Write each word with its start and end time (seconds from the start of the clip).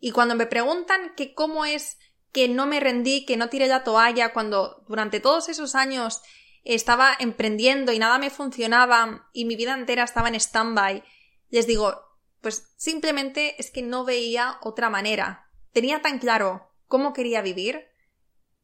Y 0.00 0.12
cuando 0.12 0.34
me 0.34 0.46
preguntan 0.46 1.14
que 1.14 1.34
cómo 1.34 1.64
es 1.64 1.98
que 2.32 2.48
no 2.48 2.66
me 2.66 2.80
rendí, 2.80 3.26
que 3.26 3.36
no 3.36 3.48
tiré 3.48 3.66
la 3.66 3.84
toalla, 3.84 4.32
cuando 4.32 4.82
durante 4.88 5.20
todos 5.20 5.48
esos 5.48 5.74
años 5.74 6.22
estaba 6.64 7.14
emprendiendo 7.18 7.92
y 7.92 7.98
nada 7.98 8.18
me 8.18 8.30
funcionaba 8.30 9.28
y 9.32 9.44
mi 9.44 9.56
vida 9.56 9.74
entera 9.74 10.04
estaba 10.04 10.28
en 10.28 10.34
stand-by, 10.34 11.02
les 11.50 11.66
digo, 11.66 12.00
pues 12.40 12.72
simplemente 12.76 13.60
es 13.60 13.70
que 13.70 13.82
no 13.82 14.04
veía 14.04 14.58
otra 14.62 14.90
manera. 14.90 15.50
Tenía 15.72 16.02
tan 16.02 16.18
claro 16.18 16.72
cómo 16.86 17.12
quería 17.12 17.42
vivir 17.42 17.86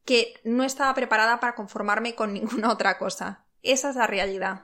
que 0.05 0.39
no 0.43 0.63
estaba 0.63 0.93
preparada 0.93 1.39
para 1.39 1.55
conformarme 1.55 2.15
con 2.15 2.33
ninguna 2.33 2.71
otra 2.71 2.97
cosa. 2.97 3.45
Esa 3.61 3.89
es 3.89 3.95
la 3.95 4.07
realidad. 4.07 4.63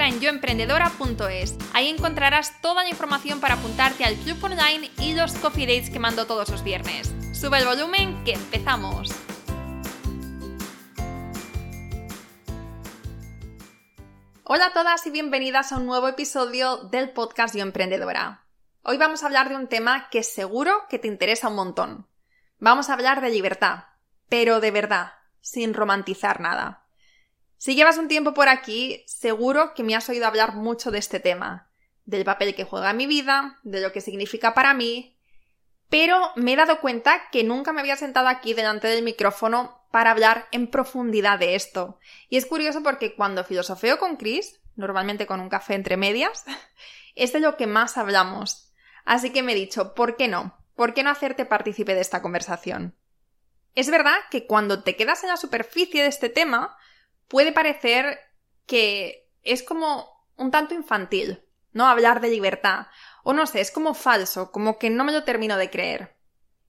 en 0.00 0.20
yoemprendedora.es. 0.20 1.56
Ahí 1.74 1.88
encontrarás 1.88 2.60
toda 2.60 2.82
la 2.82 2.88
información 2.88 3.40
para 3.40 3.54
apuntarte 3.54 4.04
al 4.04 4.16
club 4.16 4.42
online 4.42 4.90
y 4.98 5.14
los 5.14 5.34
coffee 5.34 5.66
dates 5.66 5.90
que 5.90 5.98
mando 5.98 6.26
todos 6.26 6.48
los 6.48 6.64
viernes. 6.64 7.14
Sube 7.32 7.58
el 7.58 7.66
volumen 7.66 8.24
que 8.24 8.32
empezamos. 8.32 9.10
Hola 14.44 14.66
a 14.66 14.72
todas 14.72 15.06
y 15.06 15.10
bienvenidas 15.10 15.72
a 15.72 15.76
un 15.76 15.86
nuevo 15.86 16.08
episodio 16.08 16.78
del 16.78 17.10
podcast 17.10 17.54
Yo 17.54 17.62
Emprendedora. 17.62 18.44
Hoy 18.82 18.96
vamos 18.96 19.22
a 19.22 19.26
hablar 19.26 19.48
de 19.48 19.56
un 19.56 19.68
tema 19.68 20.08
que 20.10 20.22
seguro 20.22 20.72
que 20.88 20.98
te 20.98 21.08
interesa 21.08 21.48
un 21.48 21.54
montón. 21.54 22.08
Vamos 22.58 22.90
a 22.90 22.94
hablar 22.94 23.20
de 23.20 23.30
libertad, 23.30 23.84
pero 24.28 24.60
de 24.60 24.70
verdad, 24.70 25.12
sin 25.40 25.74
romantizar 25.74 26.40
nada. 26.40 26.81
Si 27.62 27.76
llevas 27.76 27.96
un 27.96 28.08
tiempo 28.08 28.34
por 28.34 28.48
aquí, 28.48 29.04
seguro 29.06 29.72
que 29.72 29.84
me 29.84 29.94
has 29.94 30.08
oído 30.08 30.26
hablar 30.26 30.56
mucho 30.56 30.90
de 30.90 30.98
este 30.98 31.20
tema, 31.20 31.70
del 32.04 32.24
papel 32.24 32.56
que 32.56 32.64
juega 32.64 32.92
mi 32.92 33.06
vida, 33.06 33.60
de 33.62 33.80
lo 33.80 33.92
que 33.92 34.00
significa 34.00 34.52
para 34.52 34.74
mí, 34.74 35.16
pero 35.88 36.32
me 36.34 36.54
he 36.54 36.56
dado 36.56 36.80
cuenta 36.80 37.30
que 37.30 37.44
nunca 37.44 37.72
me 37.72 37.80
había 37.80 37.94
sentado 37.94 38.26
aquí 38.26 38.52
delante 38.52 38.88
del 38.88 39.04
micrófono 39.04 39.86
para 39.92 40.10
hablar 40.10 40.48
en 40.50 40.72
profundidad 40.72 41.38
de 41.38 41.54
esto. 41.54 42.00
Y 42.28 42.36
es 42.36 42.46
curioso 42.46 42.82
porque 42.82 43.14
cuando 43.14 43.44
filosofeo 43.44 44.00
con 44.00 44.16
Chris, 44.16 44.60
normalmente 44.74 45.28
con 45.28 45.38
un 45.38 45.48
café 45.48 45.74
entre 45.74 45.96
medias, 45.96 46.44
es 47.14 47.32
de 47.32 47.38
lo 47.38 47.56
que 47.56 47.68
más 47.68 47.96
hablamos. 47.96 48.72
Así 49.04 49.30
que 49.30 49.44
me 49.44 49.52
he 49.52 49.54
dicho, 49.54 49.94
¿por 49.94 50.16
qué 50.16 50.26
no? 50.26 50.58
¿Por 50.74 50.94
qué 50.94 51.04
no 51.04 51.10
hacerte 51.10 51.44
partícipe 51.44 51.94
de 51.94 52.00
esta 52.00 52.22
conversación? 52.22 52.96
Es 53.76 53.88
verdad 53.88 54.16
que 54.32 54.48
cuando 54.48 54.82
te 54.82 54.96
quedas 54.96 55.22
en 55.22 55.28
la 55.28 55.36
superficie 55.36 56.02
de 56.02 56.08
este 56.08 56.28
tema, 56.28 56.76
puede 57.32 57.50
parecer 57.50 58.20
que 58.66 59.26
es 59.42 59.62
como 59.62 60.06
un 60.36 60.50
tanto 60.50 60.74
infantil, 60.74 61.42
¿no? 61.72 61.88
Hablar 61.88 62.20
de 62.20 62.28
libertad. 62.28 62.88
O 63.24 63.32
no 63.32 63.46
sé, 63.46 63.62
es 63.62 63.70
como 63.70 63.94
falso, 63.94 64.52
como 64.52 64.78
que 64.78 64.90
no 64.90 65.02
me 65.02 65.12
lo 65.12 65.24
termino 65.24 65.56
de 65.56 65.70
creer. 65.70 66.14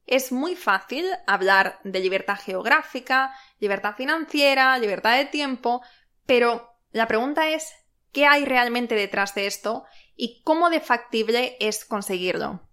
Es 0.05 0.31
muy 0.31 0.55
fácil 0.55 1.05
hablar 1.27 1.81
de 1.83 1.99
libertad 1.99 2.39
geográfica, 2.41 3.35
libertad 3.59 3.95
financiera, 3.97 4.77
libertad 4.77 5.17
de 5.17 5.25
tiempo, 5.25 5.81
pero 6.25 6.77
la 6.91 7.09
pregunta 7.09 7.49
es, 7.49 7.73
¿qué 8.13 8.25
hay 8.25 8.45
realmente 8.45 8.95
detrás 8.95 9.35
de 9.35 9.47
esto 9.47 9.83
y 10.15 10.43
cómo 10.43 10.69
de 10.69 10.79
factible 10.79 11.57
es 11.59 11.83
conseguirlo? 11.83 12.69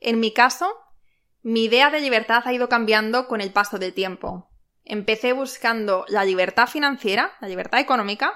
En 0.00 0.20
mi 0.20 0.34
caso, 0.34 0.70
mi 1.40 1.64
idea 1.64 1.88
de 1.88 2.02
libertad 2.02 2.42
ha 2.44 2.52
ido 2.52 2.68
cambiando 2.68 3.26
con 3.26 3.40
el 3.40 3.54
paso 3.54 3.78
del 3.78 3.94
tiempo. 3.94 4.51
Empecé 4.84 5.32
buscando 5.32 6.04
la 6.08 6.24
libertad 6.24 6.66
financiera, 6.66 7.32
la 7.40 7.48
libertad 7.48 7.80
económica, 7.80 8.34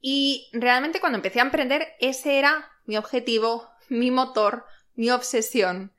y 0.00 0.50
realmente 0.52 1.00
cuando 1.00 1.16
empecé 1.16 1.40
a 1.40 1.44
emprender 1.44 1.94
ese 1.98 2.38
era 2.38 2.70
mi 2.84 2.96
objetivo, 2.96 3.70
mi 3.88 4.10
motor, 4.10 4.66
mi 4.94 5.10
obsesión. 5.10 5.94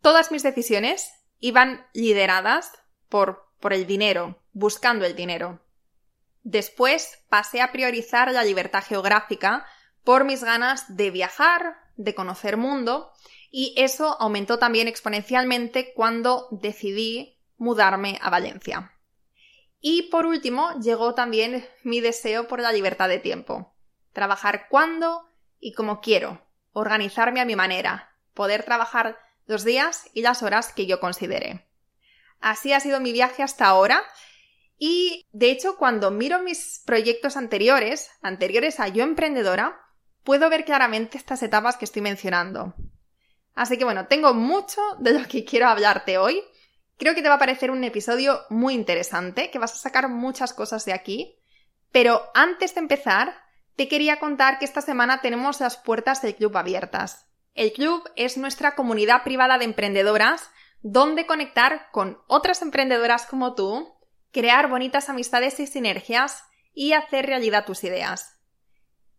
Todas 0.00 0.32
mis 0.32 0.42
decisiones 0.42 1.12
iban 1.38 1.86
lideradas 1.92 2.72
por, 3.08 3.46
por 3.60 3.72
el 3.72 3.86
dinero, 3.86 4.42
buscando 4.52 5.04
el 5.04 5.14
dinero. 5.14 5.60
Después 6.42 7.24
pasé 7.28 7.60
a 7.60 7.72
priorizar 7.72 8.32
la 8.32 8.44
libertad 8.44 8.82
geográfica 8.82 9.66
por 10.04 10.24
mis 10.24 10.42
ganas 10.42 10.96
de 10.96 11.10
viajar, 11.10 11.76
de 11.96 12.14
conocer 12.14 12.56
mundo, 12.56 13.12
y 13.50 13.74
eso 13.76 14.16
aumentó 14.20 14.58
también 14.58 14.88
exponencialmente 14.88 15.92
cuando 15.94 16.48
decidí 16.50 17.38
mudarme 17.56 18.18
a 18.22 18.30
Valencia. 18.30 18.92
Y 19.88 20.02
por 20.10 20.26
último, 20.26 20.72
llegó 20.80 21.14
también 21.14 21.64
mi 21.84 22.00
deseo 22.00 22.48
por 22.48 22.58
la 22.58 22.72
libertad 22.72 23.08
de 23.08 23.20
tiempo. 23.20 23.72
Trabajar 24.12 24.66
cuando 24.68 25.30
y 25.60 25.74
como 25.74 26.00
quiero, 26.00 26.44
organizarme 26.72 27.40
a 27.40 27.44
mi 27.44 27.54
manera, 27.54 28.12
poder 28.34 28.64
trabajar 28.64 29.16
los 29.46 29.62
días 29.62 30.10
y 30.12 30.22
las 30.22 30.42
horas 30.42 30.72
que 30.72 30.86
yo 30.86 30.98
considere. 30.98 31.68
Así 32.40 32.72
ha 32.72 32.80
sido 32.80 32.98
mi 32.98 33.12
viaje 33.12 33.44
hasta 33.44 33.66
ahora 33.66 34.02
y, 34.76 35.24
de 35.30 35.52
hecho, 35.52 35.76
cuando 35.76 36.10
miro 36.10 36.42
mis 36.42 36.82
proyectos 36.84 37.36
anteriores, 37.36 38.10
anteriores 38.22 38.80
a 38.80 38.88
yo 38.88 39.04
emprendedora, 39.04 39.80
puedo 40.24 40.50
ver 40.50 40.64
claramente 40.64 41.16
estas 41.16 41.44
etapas 41.44 41.76
que 41.76 41.84
estoy 41.84 42.02
mencionando. 42.02 42.74
Así 43.54 43.78
que 43.78 43.84
bueno, 43.84 44.08
tengo 44.08 44.34
mucho 44.34 44.80
de 44.98 45.12
lo 45.12 45.28
que 45.28 45.44
quiero 45.44 45.68
hablarte 45.68 46.18
hoy 46.18 46.42
Creo 46.98 47.14
que 47.14 47.22
te 47.22 47.28
va 47.28 47.34
a 47.34 47.40
parecer 47.40 47.70
un 47.70 47.84
episodio 47.84 48.40
muy 48.48 48.74
interesante, 48.74 49.50
que 49.50 49.58
vas 49.58 49.72
a 49.74 49.76
sacar 49.76 50.08
muchas 50.08 50.52
cosas 50.52 50.84
de 50.84 50.92
aquí. 50.92 51.38
Pero 51.92 52.22
antes 52.34 52.74
de 52.74 52.80
empezar, 52.80 53.34
te 53.76 53.88
quería 53.88 54.18
contar 54.18 54.58
que 54.58 54.64
esta 54.64 54.80
semana 54.80 55.20
tenemos 55.20 55.60
las 55.60 55.76
puertas 55.76 56.22
del 56.22 56.34
club 56.34 56.56
abiertas. 56.56 57.26
El 57.54 57.72
club 57.72 58.02
es 58.16 58.38
nuestra 58.38 58.74
comunidad 58.74 59.22
privada 59.22 59.58
de 59.58 59.64
emprendedoras 59.64 60.50
donde 60.82 61.26
conectar 61.26 61.88
con 61.90 62.18
otras 62.26 62.62
emprendedoras 62.62 63.26
como 63.26 63.54
tú, 63.54 63.94
crear 64.30 64.68
bonitas 64.68 65.08
amistades 65.08 65.58
y 65.60 65.66
sinergias 65.66 66.44
y 66.72 66.92
hacer 66.92 67.26
realidad 67.26 67.64
tus 67.64 67.84
ideas. 67.84 68.36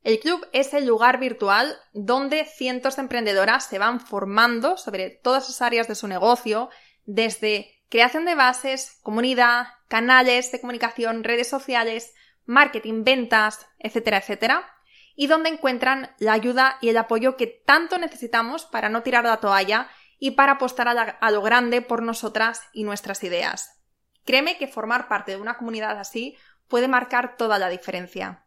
El 0.04 0.20
club 0.20 0.48
es 0.54 0.74
el 0.74 0.86
lugar 0.86 1.20
virtual 1.20 1.76
donde 1.94 2.46
cientos 2.46 2.96
de 2.96 3.02
emprendedoras 3.02 3.66
se 3.66 3.80
van 3.80 4.00
formando 4.00 4.78
sobre 4.78 5.10
todas 5.10 5.50
las 5.50 5.62
áreas 5.62 5.88
de 5.88 5.96
su 5.96 6.08
negocio, 6.08 6.70
desde 7.08 7.72
creación 7.90 8.26
de 8.26 8.36
bases, 8.36 9.00
comunidad, 9.02 9.70
canales 9.88 10.52
de 10.52 10.62
comunicación, 10.62 11.24
redes 11.24 11.50
sociales, 11.50 12.14
marketing, 12.46 13.04
ventas, 13.04 13.66
etcétera, 13.80 14.18
etcétera, 14.18 14.70
y 15.16 15.28
donde 15.28 15.50
encuentran 15.50 16.14
la 16.20 16.34
ayuda 16.34 16.78
y 16.82 16.90
el 16.90 16.98
apoyo 16.98 17.38
que 17.38 17.48
tanto 17.48 17.98
necesitamos 17.98 18.66
para 18.66 18.90
no 18.90 19.02
tirar 19.02 19.24
la 19.24 19.40
toalla 19.40 19.90
y 20.20 20.32
para 20.32 20.54
apostar 20.54 20.88
a, 20.88 21.32
lo 21.32 21.42
grande 21.42 21.82
por 21.82 22.04
nosotras 22.04 22.62
y 22.74 22.84
nuestras 22.84 23.24
ideas. 23.24 23.82
Créeme 24.26 24.58
que 24.58 24.68
formar 24.68 25.08
parte 25.08 25.32
de 25.32 25.42
una 25.42 25.58
comunidad 25.58 25.98
así 25.98 26.38
puede 26.68 26.88
marcar 26.88 27.38
toda 27.38 27.58
la 27.58 27.70
diferencia. 27.70 28.46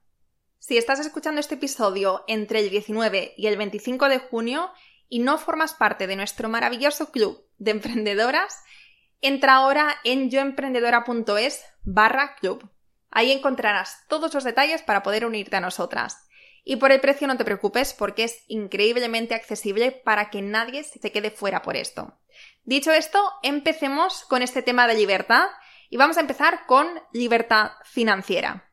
Si 0.59 0.77
estás 0.77 1.01
escuchando 1.01 1.41
este 1.41 1.55
episodio 1.55 2.25
entre 2.29 2.61
el 2.61 2.69
19 2.69 3.33
y 3.37 3.47
el 3.47 3.57
25 3.57 4.09
de 4.11 4.19
junio 4.19 4.71
y 5.11 5.19
no 5.19 5.37
formas 5.37 5.75
parte 5.75 6.07
de 6.07 6.17
nuestro 6.17 6.49
maravilloso 6.49 7.11
club 7.11 7.45
de 7.59 7.73
emprendedoras, 7.73 8.63
entra 9.21 9.57
ahora 9.57 9.97
en 10.05 10.31
yoemprendedora.es 10.31 11.63
barra 11.83 12.37
club. 12.37 12.71
Ahí 13.11 13.33
encontrarás 13.33 14.07
todos 14.09 14.33
los 14.33 14.45
detalles 14.45 14.83
para 14.83 15.03
poder 15.03 15.27
unirte 15.27 15.57
a 15.57 15.61
nosotras. 15.61 16.27
Y 16.63 16.77
por 16.77 16.93
el 16.93 17.01
precio 17.01 17.27
no 17.27 17.37
te 17.37 17.45
preocupes 17.45 17.93
porque 17.93 18.25
es 18.25 18.45
increíblemente 18.47 19.35
accesible 19.35 19.91
para 19.91 20.31
que 20.31 20.41
nadie 20.41 20.85
se 20.85 21.01
quede 21.11 21.31
fuera 21.31 21.63
por 21.63 21.77
esto. 21.77 22.19
Dicho 22.63 22.93
esto, 22.93 23.19
empecemos 23.43 24.25
con 24.25 24.43
este 24.43 24.63
tema 24.63 24.87
de 24.87 24.95
libertad 24.95 25.49
y 25.89 25.97
vamos 25.97 26.19
a 26.19 26.21
empezar 26.21 26.67
con 26.67 26.87
libertad 27.13 27.73
financiera. 27.85 28.71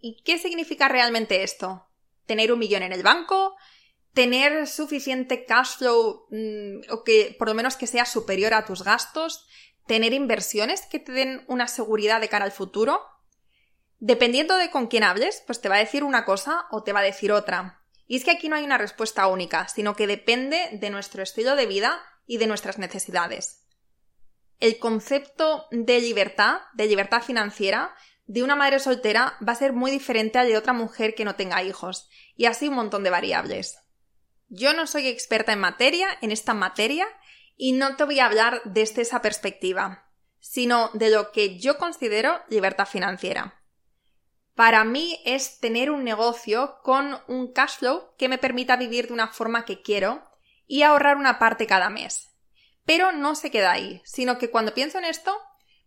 ¿Y 0.00 0.22
qué 0.24 0.38
significa 0.38 0.88
realmente 0.88 1.44
esto? 1.44 1.86
¿Tener 2.26 2.52
un 2.52 2.58
millón 2.58 2.82
en 2.82 2.92
el 2.92 3.04
banco? 3.04 3.54
Tener 4.14 4.66
suficiente 4.66 5.44
cash 5.44 5.78
flow 5.78 6.26
mm, 6.30 6.90
o 6.92 7.04
que 7.04 7.34
por 7.38 7.48
lo 7.48 7.54
menos 7.54 7.76
que 7.76 7.86
sea 7.86 8.04
superior 8.04 8.54
a 8.54 8.64
tus 8.64 8.82
gastos, 8.82 9.46
tener 9.86 10.12
inversiones 10.12 10.82
que 10.86 10.98
te 10.98 11.12
den 11.12 11.44
una 11.48 11.66
seguridad 11.68 12.20
de 12.20 12.28
cara 12.28 12.44
al 12.44 12.52
futuro. 12.52 13.00
Dependiendo 13.98 14.56
de 14.56 14.70
con 14.70 14.86
quién 14.88 15.04
hables, 15.04 15.42
pues 15.46 15.60
te 15.60 15.68
va 15.68 15.76
a 15.76 15.80
decir 15.80 16.04
una 16.04 16.24
cosa 16.24 16.66
o 16.70 16.82
te 16.82 16.92
va 16.92 17.00
a 17.00 17.04
decir 17.04 17.32
otra. 17.32 17.82
Y 18.06 18.16
es 18.16 18.24
que 18.24 18.32
aquí 18.32 18.48
no 18.48 18.56
hay 18.56 18.64
una 18.64 18.78
respuesta 18.78 19.26
única, 19.28 19.68
sino 19.68 19.94
que 19.96 20.06
depende 20.06 20.70
de 20.72 20.90
nuestro 20.90 21.22
estilo 21.22 21.56
de 21.56 21.66
vida 21.66 22.02
y 22.26 22.38
de 22.38 22.46
nuestras 22.46 22.78
necesidades. 22.78 23.64
El 24.58 24.78
concepto 24.78 25.66
de 25.70 26.00
libertad, 26.00 26.60
de 26.74 26.86
libertad 26.86 27.22
financiera, 27.22 27.94
de 28.26 28.42
una 28.42 28.54
madre 28.54 28.78
soltera 28.78 29.36
va 29.46 29.52
a 29.52 29.56
ser 29.56 29.72
muy 29.72 29.90
diferente 29.90 30.38
al 30.38 30.48
de 30.48 30.56
otra 30.56 30.72
mujer 30.72 31.14
que 31.14 31.24
no 31.24 31.34
tenga 31.34 31.62
hijos, 31.62 32.08
y 32.36 32.46
así 32.46 32.68
un 32.68 32.74
montón 32.74 33.02
de 33.02 33.10
variables. 33.10 33.81
Yo 34.54 34.74
no 34.74 34.86
soy 34.86 35.08
experta 35.08 35.54
en 35.54 35.60
materia, 35.60 36.06
en 36.20 36.30
esta 36.30 36.52
materia, 36.52 37.06
y 37.56 37.72
no 37.72 37.96
te 37.96 38.04
voy 38.04 38.20
a 38.20 38.26
hablar 38.26 38.60
desde 38.66 39.00
esa 39.00 39.22
perspectiva, 39.22 40.12
sino 40.40 40.90
de 40.92 41.08
lo 41.08 41.32
que 41.32 41.58
yo 41.58 41.78
considero 41.78 42.38
libertad 42.50 42.84
financiera. 42.84 43.62
Para 44.54 44.84
mí 44.84 45.18
es 45.24 45.58
tener 45.58 45.90
un 45.90 46.04
negocio 46.04 46.76
con 46.82 47.18
un 47.28 47.54
cash 47.54 47.78
flow 47.78 48.14
que 48.18 48.28
me 48.28 48.36
permita 48.36 48.76
vivir 48.76 49.06
de 49.06 49.14
una 49.14 49.28
forma 49.28 49.64
que 49.64 49.80
quiero 49.80 50.22
y 50.66 50.82
ahorrar 50.82 51.16
una 51.16 51.38
parte 51.38 51.66
cada 51.66 51.88
mes. 51.88 52.36
Pero 52.84 53.10
no 53.10 53.34
se 53.34 53.50
queda 53.50 53.72
ahí, 53.72 54.02
sino 54.04 54.36
que 54.36 54.50
cuando 54.50 54.74
pienso 54.74 54.98
en 54.98 55.06
esto, 55.06 55.34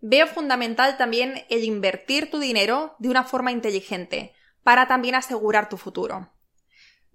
veo 0.01 0.25
fundamental 0.25 0.97
también 0.97 1.45
el 1.51 1.63
invertir 1.65 2.31
tu 2.31 2.39
dinero 2.39 2.95
de 2.97 3.09
una 3.09 3.25
forma 3.25 3.51
inteligente, 3.51 4.33
para 4.63 4.87
también 4.87 5.13
asegurar 5.13 5.69
tu 5.69 5.77
futuro. 5.77 6.34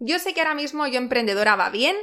Yo 0.00 0.18
sé 0.18 0.32
que 0.32 0.40
ahora 0.40 0.54
mismo 0.54 0.86
yo 0.86 0.98
emprendedora 0.98 1.56
va 1.56 1.68
bien, 1.68 1.94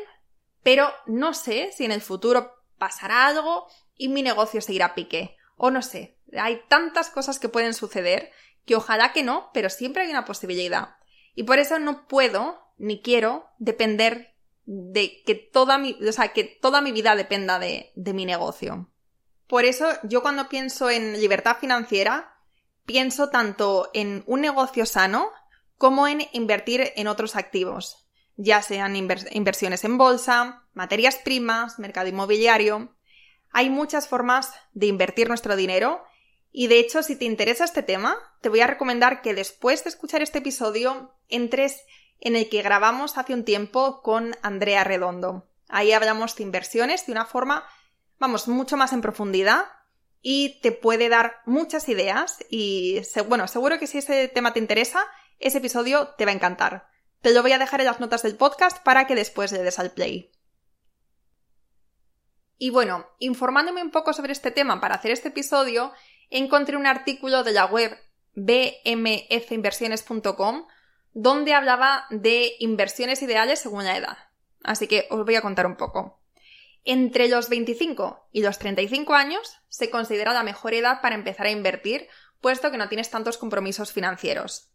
pero 0.62 0.94
no 1.08 1.34
sé 1.34 1.72
si 1.76 1.84
en 1.84 1.92
el 1.92 2.02
futuro 2.02 2.54
pasará 2.78 3.26
algo 3.26 3.68
y 3.96 4.08
mi 4.08 4.22
negocio 4.22 4.62
seguirá 4.62 4.86
a 4.86 4.96
pique. 4.96 5.36
O 5.56 5.72
no 5.72 5.82
sé, 5.82 6.20
hay 6.38 6.62
tantas 6.68 7.10
cosas 7.10 7.40
que 7.40 7.50
pueden 7.50 7.74
suceder 7.74 8.32
que 8.66 8.76
ojalá 8.76 9.14
que 9.14 9.24
no, 9.24 9.50
pero 9.52 9.72
siempre 9.72 10.04
hay 10.04 10.12
una 10.12 10.26
posibilidad. 10.26 10.98
Y 11.34 11.44
por 11.44 11.58
eso 11.58 11.80
no 11.80 12.08
puedo 12.08 12.62
ni 12.78 13.02
quiero 13.02 13.50
depender 13.58 14.36
de 14.66 15.24
que 15.24 15.34
toda 15.34 15.80
mi, 15.80 15.98
o 16.08 16.12
sea, 16.12 16.34
que 16.34 16.44
toda 16.44 16.82
mi 16.82 16.92
vida 16.92 17.16
dependa 17.16 17.58
de, 17.58 17.92
de 17.96 18.14
mi 18.14 18.26
negocio. 18.26 18.92
Por 19.48 19.66
eso 19.66 19.88
yo 20.04 20.22
cuando 20.22 20.50
pienso 20.50 20.92
en 20.92 21.20
libertad 21.20 21.58
financiera, 21.58 22.38
pienso 22.86 23.30
tanto 23.30 23.90
en 23.94 24.24
un 24.28 24.42
negocio 24.42 24.86
sano 24.86 25.32
como 25.78 26.08
en 26.08 26.28
invertir 26.34 26.92
en 26.96 27.08
otros 27.08 27.36
activos, 27.36 28.08
ya 28.36 28.62
sean 28.62 28.96
inversiones 28.96 29.84
en 29.84 29.98
bolsa, 29.98 30.64
materias 30.74 31.18
primas, 31.18 31.80
mercado 31.80 32.08
inmobiliario. 32.08 32.96
Hay 33.52 33.70
muchas 33.70 34.08
formas 34.08 34.52
de 34.74 34.86
invertir 34.86 35.28
nuestro 35.28 35.56
dinero 35.56 36.04
y 36.52 36.68
de 36.68 36.80
hecho 36.80 37.04
si 37.04 37.16
te 37.16 37.26
interesa 37.26 37.66
este 37.66 37.84
tema, 37.84 38.18
te 38.42 38.50
voy 38.50 38.62
a 38.62 38.68
recomendar 38.68 39.22
que 39.22 39.34
después 39.34 39.84
de 39.84 39.90
escuchar 39.90 40.22
este 40.22 40.40
episodio 40.40 41.16
entres 41.28 41.84
en 42.20 42.36
el 42.36 42.50
que 42.50 42.62
grabamos 42.62 43.18
hace 43.18 43.34
un 43.34 43.44
tiempo 43.44 44.02
con 44.02 44.36
Andrea 44.42 44.84
Redondo. 44.84 45.50
Ahí 45.70 45.92
hablamos 45.92 46.36
de 46.36 46.44
inversiones 46.44 47.06
de 47.06 47.12
una 47.12 47.26
forma, 47.26 47.66
vamos, 48.20 48.48
mucho 48.48 48.78
más 48.78 48.94
en 48.94 49.02
profundidad 49.02 49.66
y 50.22 50.60
te 50.62 50.72
puede 50.72 51.10
dar 51.10 51.38
muchas 51.46 51.90
ideas 51.90 52.38
y 52.50 53.02
bueno, 53.28 53.48
seguro 53.48 53.80
que 53.80 53.88
si 53.88 54.00
ese 54.00 54.28
tema 54.28 54.54
te 54.54 54.60
interesa, 54.60 55.06
ese 55.40 55.60
episodio 55.60 56.10
te 56.18 56.26
va 56.26 56.32
a 56.32 56.36
encantar. 56.36 56.90
Te 57.22 57.32
lo 57.34 57.42
voy 57.42 57.52
a 57.52 57.60
dejar 57.60 57.82
en 57.82 57.88
las 57.88 58.00
notas 58.00 58.24
del 58.24 58.36
podcast 58.36 58.84
para 58.84 59.08
que 59.08 59.16
después 59.16 59.52
le 59.52 59.64
des 59.64 59.80
al 59.80 59.92
play. 59.92 60.32
Y 62.58 62.70
bueno, 62.72 63.06
informándome 63.20 63.84
un 63.84 63.92
poco 63.92 64.14
sobre 64.14 64.32
este 64.32 64.52
tema 64.52 64.80
para 64.82 64.96
hacer 64.96 65.12
este 65.12 65.28
episodio, 65.30 65.94
encontré 66.30 66.76
un 66.76 66.88
artículo 66.88 67.44
de 67.44 67.52
la 67.52 67.66
web 67.66 67.96
bmfinversiones.com 68.34 70.68
donde 71.14 71.54
hablaba 71.54 72.08
de 72.10 72.56
inversiones 72.60 73.22
ideales 73.22 73.60
según 73.60 73.86
la 73.86 73.98
edad. 73.98 74.18
Así 74.64 74.88
que 74.88 75.08
os 75.10 75.26
voy 75.26 75.36
a 75.36 75.42
contar 75.42 75.66
un 75.66 75.76
poco. 75.76 76.22
Entre 76.84 77.28
los 77.28 77.50
25 77.50 78.30
y 78.32 78.42
los 78.42 78.60
35 78.60 79.14
años 79.14 79.58
se 79.68 79.90
considera 79.90 80.34
la 80.34 80.44
mejor 80.44 80.74
edad 80.74 81.02
para 81.02 81.16
empezar 81.16 81.48
a 81.48 81.52
invertir, 81.52 82.08
puesto 82.40 82.72
que 82.72 82.78
no 82.78 82.88
tienes 82.88 83.10
tantos 83.10 83.38
compromisos 83.38 83.92
financieros. 83.92 84.72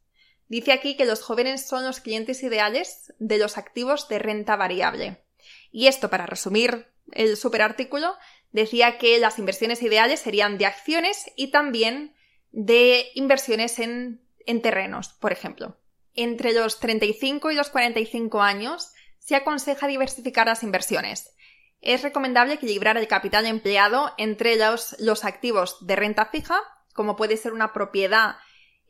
Dice 0.53 0.73
aquí 0.73 0.99
que 0.99 1.07
los 1.07 1.23
jóvenes 1.23 1.67
son 1.67 1.83
los 1.83 2.01
clientes 2.01 2.43
ideales 2.43 3.15
de 3.19 3.39
los 3.39 3.57
activos 3.57 4.07
de 4.09 4.19
renta 4.19 4.55
variable. 4.55 5.25
Y 5.71 5.87
esto, 5.87 6.11
para 6.11 6.27
resumir 6.27 6.89
el 7.13 7.39
superartículo, 7.39 8.15
decía 8.51 8.99
que 8.99 9.19
las 9.19 9.39
inversiones 9.39 9.81
ideales 9.81 10.21
serían 10.21 10.59
de 10.59 10.67
acciones 10.67 11.25
y 11.37 11.53
también 11.53 12.15
de 12.51 13.07
inversiones 13.15 13.79
en, 13.79 14.21
en 14.45 14.61
terrenos, 14.61 15.15
por 15.15 15.33
ejemplo. 15.33 15.79
Entre 16.13 16.53
los 16.53 16.81
35 16.81 17.51
y 17.51 17.55
los 17.55 17.71
45 17.71 18.43
años 18.43 18.93
se 19.21 19.37
aconseja 19.37 19.87
diversificar 19.87 20.49
las 20.49 20.63
inversiones. 20.63 21.35
Es 21.81 22.03
recomendable 22.03 22.53
equilibrar 22.53 22.99
el 22.99 23.09
capital 23.09 23.47
empleado 23.47 24.13
entre 24.19 24.57
los, 24.57 24.97
los 24.99 25.25
activos 25.25 25.79
de 25.87 25.97
renta 25.97 26.27
fija, 26.27 26.61
como 26.93 27.17
puede 27.17 27.39
ser 27.39 27.55
una 27.55 27.73
propiedad 27.73 28.37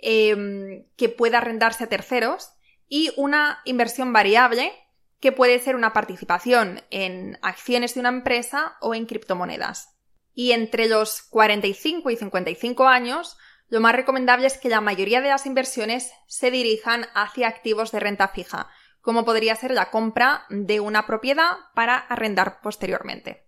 Em, 0.04 0.88
que 0.96 1.08
pueda 1.08 1.38
arrendarse 1.38 1.84
a 1.84 1.88
terceros 1.88 2.50
y 2.88 3.12
una 3.16 3.60
inversión 3.64 4.12
variable 4.12 4.72
que 5.20 5.31
puede 5.31 5.60
ser 5.60 5.76
una 5.76 5.93
participación 5.93 6.82
en 6.90 7.38
acciones 7.40 7.94
de 7.94 8.00
una 8.00 8.08
empresa 8.08 8.76
o 8.81 8.96
en 8.96 9.06
criptomonedas. 9.06 9.96
Y 10.34 10.50
entre 10.50 10.88
los 10.88 11.22
45 11.22 12.10
y 12.10 12.16
55 12.16 12.88
años, 12.88 13.37
lo 13.69 13.81
más 13.81 13.94
recomendable 13.94 14.49
es 14.49 14.58
que 14.58 14.69
la 14.69 14.81
mayoría 14.81 15.20
de 15.20 15.28
las 15.28 15.46
inversiones 15.46 16.10
se 16.26 16.50
dirijan 16.50 17.06
hacia 17.14 17.46
activos 17.46 17.93
de 17.93 18.00
renta 18.00 18.26
fija, 18.26 18.70
como 19.02 19.25
podría 19.25 19.54
ser 19.54 19.70
la 19.70 19.93
compra 19.93 20.46
de 20.50 20.81
una 20.81 21.06
propiedad 21.06 21.58
para 21.76 21.96
arrendar 21.96 22.60
posteriormente. 22.60 23.46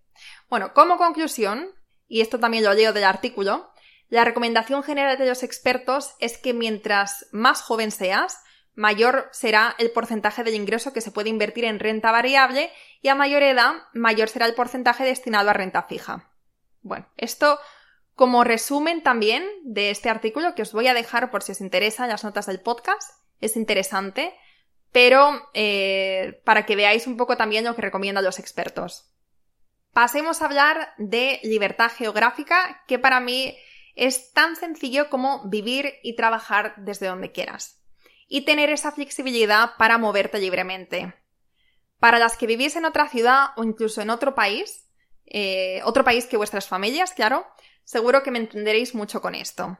Bueno, 0.48 0.72
como 0.72 0.98
conclusión, 0.98 1.72
y 2.06 2.20
esto 2.20 2.38
también 2.38 2.62
lo 2.62 2.74
leo 2.74 2.92
del 2.92 3.04
artículo, 3.04 3.73
la 4.14 4.24
recomendación 4.24 4.84
general 4.84 5.18
de 5.18 5.26
los 5.26 5.42
expertos 5.42 6.14
es 6.20 6.38
que 6.38 6.54
mientras 6.54 7.26
más 7.32 7.62
joven 7.62 7.90
seas, 7.90 8.44
mayor 8.76 9.28
será 9.32 9.74
el 9.76 9.90
porcentaje 9.90 10.44
del 10.44 10.54
ingreso 10.54 10.92
que 10.92 11.00
se 11.00 11.10
puede 11.10 11.30
invertir 11.30 11.64
en 11.64 11.80
renta 11.80 12.12
variable 12.12 12.70
y 13.02 13.08
a 13.08 13.16
mayor 13.16 13.42
edad, 13.42 13.72
mayor 13.92 14.28
será 14.28 14.46
el 14.46 14.54
porcentaje 14.54 15.02
destinado 15.02 15.50
a 15.50 15.52
renta 15.52 15.82
fija. 15.82 16.30
Bueno, 16.82 17.08
esto 17.16 17.58
como 18.14 18.44
resumen 18.44 19.02
también 19.02 19.44
de 19.64 19.90
este 19.90 20.10
artículo 20.10 20.54
que 20.54 20.62
os 20.62 20.72
voy 20.72 20.86
a 20.86 20.94
dejar 20.94 21.32
por 21.32 21.42
si 21.42 21.50
os 21.50 21.60
interesa 21.60 22.04
en 22.04 22.10
las 22.10 22.22
notas 22.22 22.46
del 22.46 22.60
podcast, 22.60 23.18
es 23.40 23.56
interesante, 23.56 24.32
pero 24.92 25.50
eh, 25.54 26.40
para 26.44 26.66
que 26.66 26.76
veáis 26.76 27.08
un 27.08 27.16
poco 27.16 27.36
también 27.36 27.64
lo 27.64 27.74
que 27.74 27.82
recomiendan 27.82 28.22
los 28.22 28.38
expertos. 28.38 29.10
Pasemos 29.92 30.40
a 30.40 30.44
hablar 30.44 30.94
de 30.98 31.40
libertad 31.42 31.90
geográfica, 31.90 32.84
que 32.86 33.00
para 33.00 33.18
mí 33.18 33.56
es 33.94 34.32
tan 34.32 34.56
sencillo 34.56 35.08
como 35.08 35.48
vivir 35.48 35.94
y 36.02 36.16
trabajar 36.16 36.74
desde 36.78 37.06
donde 37.06 37.32
quieras. 37.32 37.80
Y 38.28 38.42
tener 38.42 38.70
esa 38.70 38.92
flexibilidad 38.92 39.72
para 39.78 39.98
moverte 39.98 40.38
libremente. 40.38 41.14
Para 41.98 42.18
las 42.18 42.36
que 42.36 42.46
vivís 42.46 42.76
en 42.76 42.84
otra 42.84 43.08
ciudad 43.08 43.48
o 43.56 43.64
incluso 43.64 44.02
en 44.02 44.10
otro 44.10 44.34
país, 44.34 44.88
eh, 45.26 45.80
otro 45.84 46.04
país 46.04 46.26
que 46.26 46.36
vuestras 46.36 46.66
familias, 46.66 47.12
claro, 47.12 47.46
seguro 47.84 48.22
que 48.22 48.30
me 48.30 48.38
entenderéis 48.38 48.94
mucho 48.94 49.20
con 49.20 49.34
esto. 49.34 49.78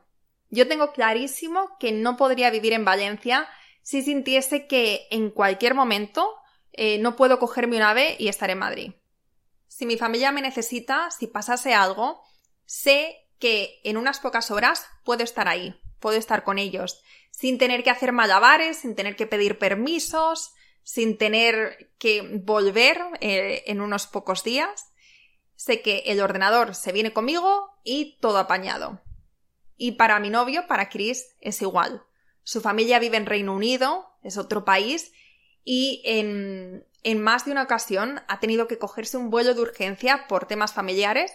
Yo 0.51 0.69
tengo 0.69 0.93
clarísimo 0.93 1.77
que 1.81 1.93
no 1.93 2.17
podría 2.17 2.51
vivir 2.51 2.73
en 2.73 2.85
Valencia 2.85 3.49
si 3.83 4.03
sintiese 4.03 4.67
que 4.67 5.07
en 5.11 5.31
cualquier 5.31 5.75
momento 5.75 6.35
eh, 6.73 6.99
no 6.99 7.17
puedo 7.17 7.39
cogerme 7.39 7.77
un 7.77 7.83
ave 7.83 8.17
y 8.19 8.29
estar 8.29 8.51
en 8.51 8.59
Madrid. 8.59 8.93
Si 9.69 9.87
mi 9.87 9.97
familia 9.97 10.33
me 10.33 10.43
necesita, 10.43 11.11
si 11.11 11.27
pasase 11.27 11.75
algo, 11.75 12.23
sé 12.65 13.24
que 13.39 13.81
en 13.85 13.97
unas 13.97 14.21
pocas 14.21 14.51
horas 14.51 14.87
puedo 15.05 15.25
estar 15.25 15.49
ahí, 15.49 15.81
puedo 16.01 16.17
estar 16.17 16.45
con 16.45 16.59
ellos, 16.59 17.03
sin 17.31 17.59
tener 17.59 17.83
que 17.83 17.91
hacer 17.91 18.13
malabares, 18.13 18.79
sin 18.79 18.95
tener 18.95 19.17
que 19.17 19.27
pedir 19.27 19.59
permisos, 19.59 20.53
sin 20.83 21.19
tener 21.19 21.93
que 21.99 22.41
volver 22.45 23.01
eh, 23.21 23.65
en 23.67 23.81
unos 23.81 24.07
pocos 24.07 24.45
días. 24.45 24.93
Sé 25.57 25.83
que 25.83 26.05
el 26.07 26.21
ordenador 26.21 26.75
se 26.75 26.93
viene 26.93 27.13
conmigo 27.13 27.71
y 27.83 28.19
todo 28.21 28.39
apañado. 28.39 29.01
Y 29.77 29.93
para 29.93 30.21
mi 30.21 30.31
novio, 30.31 30.67
para 30.69 30.89
Chris, 30.89 31.35
es 31.41 31.61
igual. 31.63 32.05
Su 32.43 32.61
familia 32.61 32.99
vive 32.99 33.17
en 33.17 33.27
Reino 33.27 33.55
Unido, 33.55 34.07
es 34.23 34.37
otro 34.37 34.65
país, 34.65 35.13
y 35.65 36.03
en, 36.05 36.87
en 37.03 37.23
más 37.23 37.47
de 37.47 37.53
una 37.53 37.63
ocasión 37.63 38.21
ha 38.29 38.39
tenido 38.39 38.69
que 38.69 38.79
cogerse 38.79 39.17
un 39.17 39.31
vuelo 39.31 39.55
de 39.55 39.63
urgencia 39.63 40.27
por 40.29 40.47
temas 40.47 40.75
familiares 40.75 41.33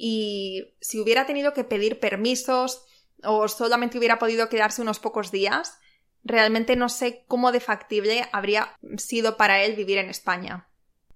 y 0.00 0.76
si 0.80 1.00
hubiera 1.00 1.26
tenido 1.26 1.52
que 1.52 1.64
pedir 1.64 1.98
permisos 1.98 2.84
o 3.24 3.48
solamente 3.48 3.98
hubiera 3.98 4.20
podido 4.20 4.48
quedarse 4.48 4.80
unos 4.80 5.00
pocos 5.00 5.32
días, 5.32 5.76
realmente 6.22 6.76
no 6.76 6.88
sé 6.88 7.24
cómo 7.26 7.50
de 7.50 7.58
factible 7.58 8.28
habría 8.30 8.78
sido 8.96 9.36
para 9.36 9.64
él 9.64 9.74
vivir 9.74 9.98
en 9.98 10.08
España. 10.08 10.68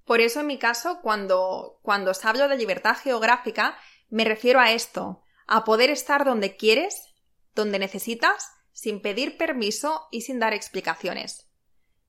Por 0.05 0.21
eso, 0.21 0.41
en 0.41 0.49
mi 0.49 0.59
caso, 0.59 0.99
cuando, 1.01 1.79
cuando 1.83 2.11
os 2.11 2.25
hablo 2.25 2.49
de 2.49 2.57
libertad 2.57 2.97
geográfica, 2.97 3.79
me 4.11 4.25
refiero 4.25 4.59
a 4.59 4.73
esto, 4.73 5.23
a 5.47 5.65
poder 5.65 5.91
estar 5.91 6.25
donde 6.25 6.57
quieres, 6.57 7.15
donde 7.55 7.79
necesitas, 7.79 8.51
sin 8.73 9.01
pedir 9.01 9.37
permiso 9.37 10.09
y 10.11 10.23
sin 10.23 10.41
dar 10.41 10.55
explicaciones. 10.55 11.49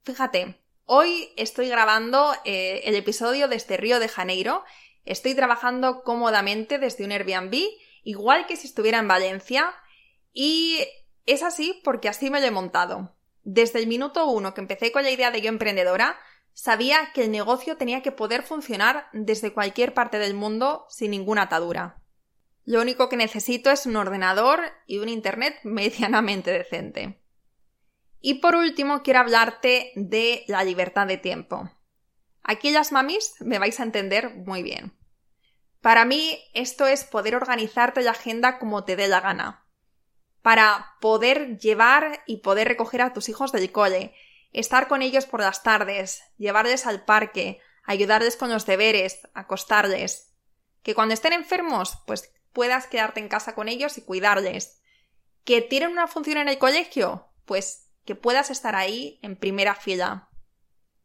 Fíjate, 0.02 0.60
hoy 0.86 1.30
estoy 1.38 1.70
grabando 1.70 2.34
eh, 2.46 2.82
el 2.86 2.96
episodio 2.96 3.48
desde 3.48 3.78
Río 3.78 4.00
de 4.00 4.08
Janeiro, 4.08 4.64
estoy 5.06 5.36
trabajando 5.36 6.04
cómodamente 6.04 6.80
desde 6.80 7.06
un 7.06 7.12
Airbnb, 7.12 7.56
igual 8.04 8.46
que 8.46 8.56
si 8.56 8.68
estuviera 8.68 9.00
en 9.00 9.08
Valencia, 9.08 9.74
y 10.32 10.80
es 11.26 11.44
así 11.44 11.80
porque 11.84 12.10
así 12.10 12.30
me 12.30 12.40
lo 12.40 12.48
he 12.48 12.52
montado. 12.52 13.16
Desde 13.44 13.80
el 13.80 13.88
minuto 13.88 14.26
uno 14.28 14.54
que 14.54 14.62
empecé 14.62 14.92
con 14.92 15.04
la 15.04 15.12
idea 15.12 15.32
de 15.32 15.42
yo 15.42 15.50
emprendedora, 15.50 16.18
sabía 16.54 17.12
que 17.14 17.24
el 17.24 17.32
negocio 17.32 17.78
tenía 17.78 18.02
que 18.02 18.12
poder 18.12 18.44
funcionar 18.44 19.08
desde 19.12 19.54
cualquier 19.54 19.94
parte 19.94 20.20
del 20.20 20.34
mundo 20.34 20.86
sin 20.90 21.12
ninguna 21.12 21.44
atadura. 21.44 22.02
Lo 22.66 22.82
único 22.82 23.10
que 23.10 23.18
necesito 23.18 23.72
es 23.72 23.86
un 23.86 23.98
ordenador 23.98 24.62
y 24.88 25.00
un 25.00 25.10
Internet 25.10 25.60
medianamente 25.64 26.52
decente. 26.52 27.20
Y 28.22 28.36
por 28.36 28.56
último, 28.56 29.04
quiero 29.04 29.20
hablarte 29.20 29.92
de 29.96 30.46
la 30.48 30.64
libertad 30.64 31.06
de 31.08 31.18
tiempo. 31.18 31.70
Aquí 32.44 32.72
las 32.72 32.92
mamis 32.92 33.36
me 33.40 33.58
vais 33.58 33.80
a 33.80 33.84
entender 33.84 34.36
muy 34.36 34.64
bien. 34.64 34.98
Para 35.82 36.06
mí 36.06 36.40
esto 36.54 36.88
es 36.88 37.04
poder 37.04 37.36
organizarte 37.36 38.02
la 38.02 38.12
agenda 38.12 38.60
como 38.60 38.84
te 38.84 38.96
dé 38.96 39.08
la 39.08 39.22
gana. 39.22 39.66
Para 40.42 40.96
poder 41.00 41.58
llevar 41.58 42.24
y 42.26 42.38
poder 42.38 42.68
recoger 42.68 43.02
a 43.02 43.14
tus 43.14 43.30
hijos 43.30 43.52
del 43.52 43.72
cole, 43.72 44.14
estar 44.52 44.88
con 44.88 45.02
ellos 45.02 45.26
por 45.26 45.40
las 45.40 45.64
tardes, 45.64 46.22
llevarles 46.38 46.86
al 46.86 47.06
parque, 47.06 47.60
ayudarles 47.86 48.38
con 48.38 48.50
los 48.50 48.66
deberes, 48.66 49.22
acostarles. 49.34 50.34
Que 50.84 50.96
cuando 50.96 51.14
estén 51.14 51.34
enfermos, 51.34 51.98
pues 52.06 52.34
puedas 52.52 52.88
quedarte 52.88 53.20
en 53.20 53.30
casa 53.30 53.56
con 53.56 53.70
ellos 53.70 53.98
y 53.98 54.02
cuidarles. 54.04 54.82
¿Que 55.44 55.62
tienen 55.62 55.92
una 55.92 56.08
función 56.08 56.38
en 56.38 56.50
el 56.50 56.58
colegio? 56.58 57.28
Pues 57.46 57.90
que 58.06 58.16
puedas 58.16 58.52
estar 58.52 58.76
ahí 58.76 59.20
en 59.22 59.38
primera 59.38 59.76
fila. 59.76 60.30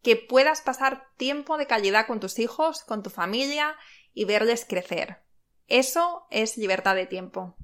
Que 0.03 0.17
puedas 0.17 0.61
pasar 0.61 1.09
tiempo 1.17 1.59
de 1.59 1.67
calidad 1.67 2.07
con 2.07 2.21
tus 2.21 2.39
hijos, 2.39 2.85
con 2.85 3.03
tu 3.03 3.11
familia 3.11 3.77
y 4.15 4.25
verles 4.25 4.65
crecer. 4.69 5.23
Eso 5.67 6.27
es 6.31 6.57
libertad 6.57 6.95
de 6.95 7.07
tiempo. 7.07 7.57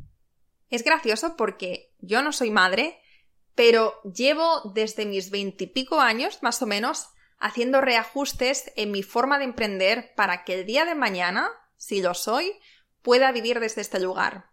Es 0.70 0.82
gracioso 0.84 1.36
porque 1.36 1.94
yo 1.98 2.22
no 2.22 2.32
soy 2.32 2.50
madre, 2.50 3.00
pero 3.54 4.00
llevo 4.02 4.72
desde 4.74 5.06
mis 5.06 5.30
veintipico 5.30 6.00
años, 6.00 6.42
más 6.42 6.60
o 6.62 6.66
menos, 6.66 7.08
haciendo 7.38 7.80
reajustes 7.80 8.72
en 8.76 8.90
mi 8.90 9.02
forma 9.02 9.38
de 9.38 9.44
emprender 9.44 10.12
para 10.16 10.44
que 10.44 10.54
el 10.54 10.66
día 10.66 10.84
de 10.84 10.94
mañana, 10.94 11.50
si 11.76 12.02
lo 12.02 12.14
soy, 12.14 12.58
pueda 13.02 13.32
vivir 13.32 13.60
desde 13.60 13.82
este 13.82 14.00
lugar. 14.00 14.50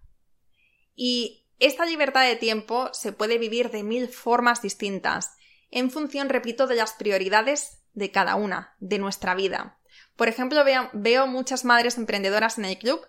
Y 0.94 1.48
esta 1.60 1.86
libertad 1.86 2.24
de 2.24 2.36
tiempo 2.36 2.90
se 2.94 3.14
puede 3.14 3.38
vivir 3.38 3.72
de 3.72 3.84
mil 3.84 4.08
formas 4.08 4.62
distintas, 4.62 5.36
en 5.72 5.90
función, 5.90 6.30
repito, 6.30 6.68
de 6.68 6.76
las 6.76 6.94
prioridades 6.94 7.82
de 7.94 8.12
cada 8.12 8.36
una, 8.36 8.76
de 8.80 9.00
nuestra 9.00 9.34
vida. 9.36 9.80
Por 10.16 10.28
ejemplo, 10.28 10.64
veo, 10.94 11.28
muchas 11.28 11.66
madres 11.66 11.98
emprendedoras 11.98 12.58
en 12.58 12.66
el 12.66 12.78
club 12.78 13.02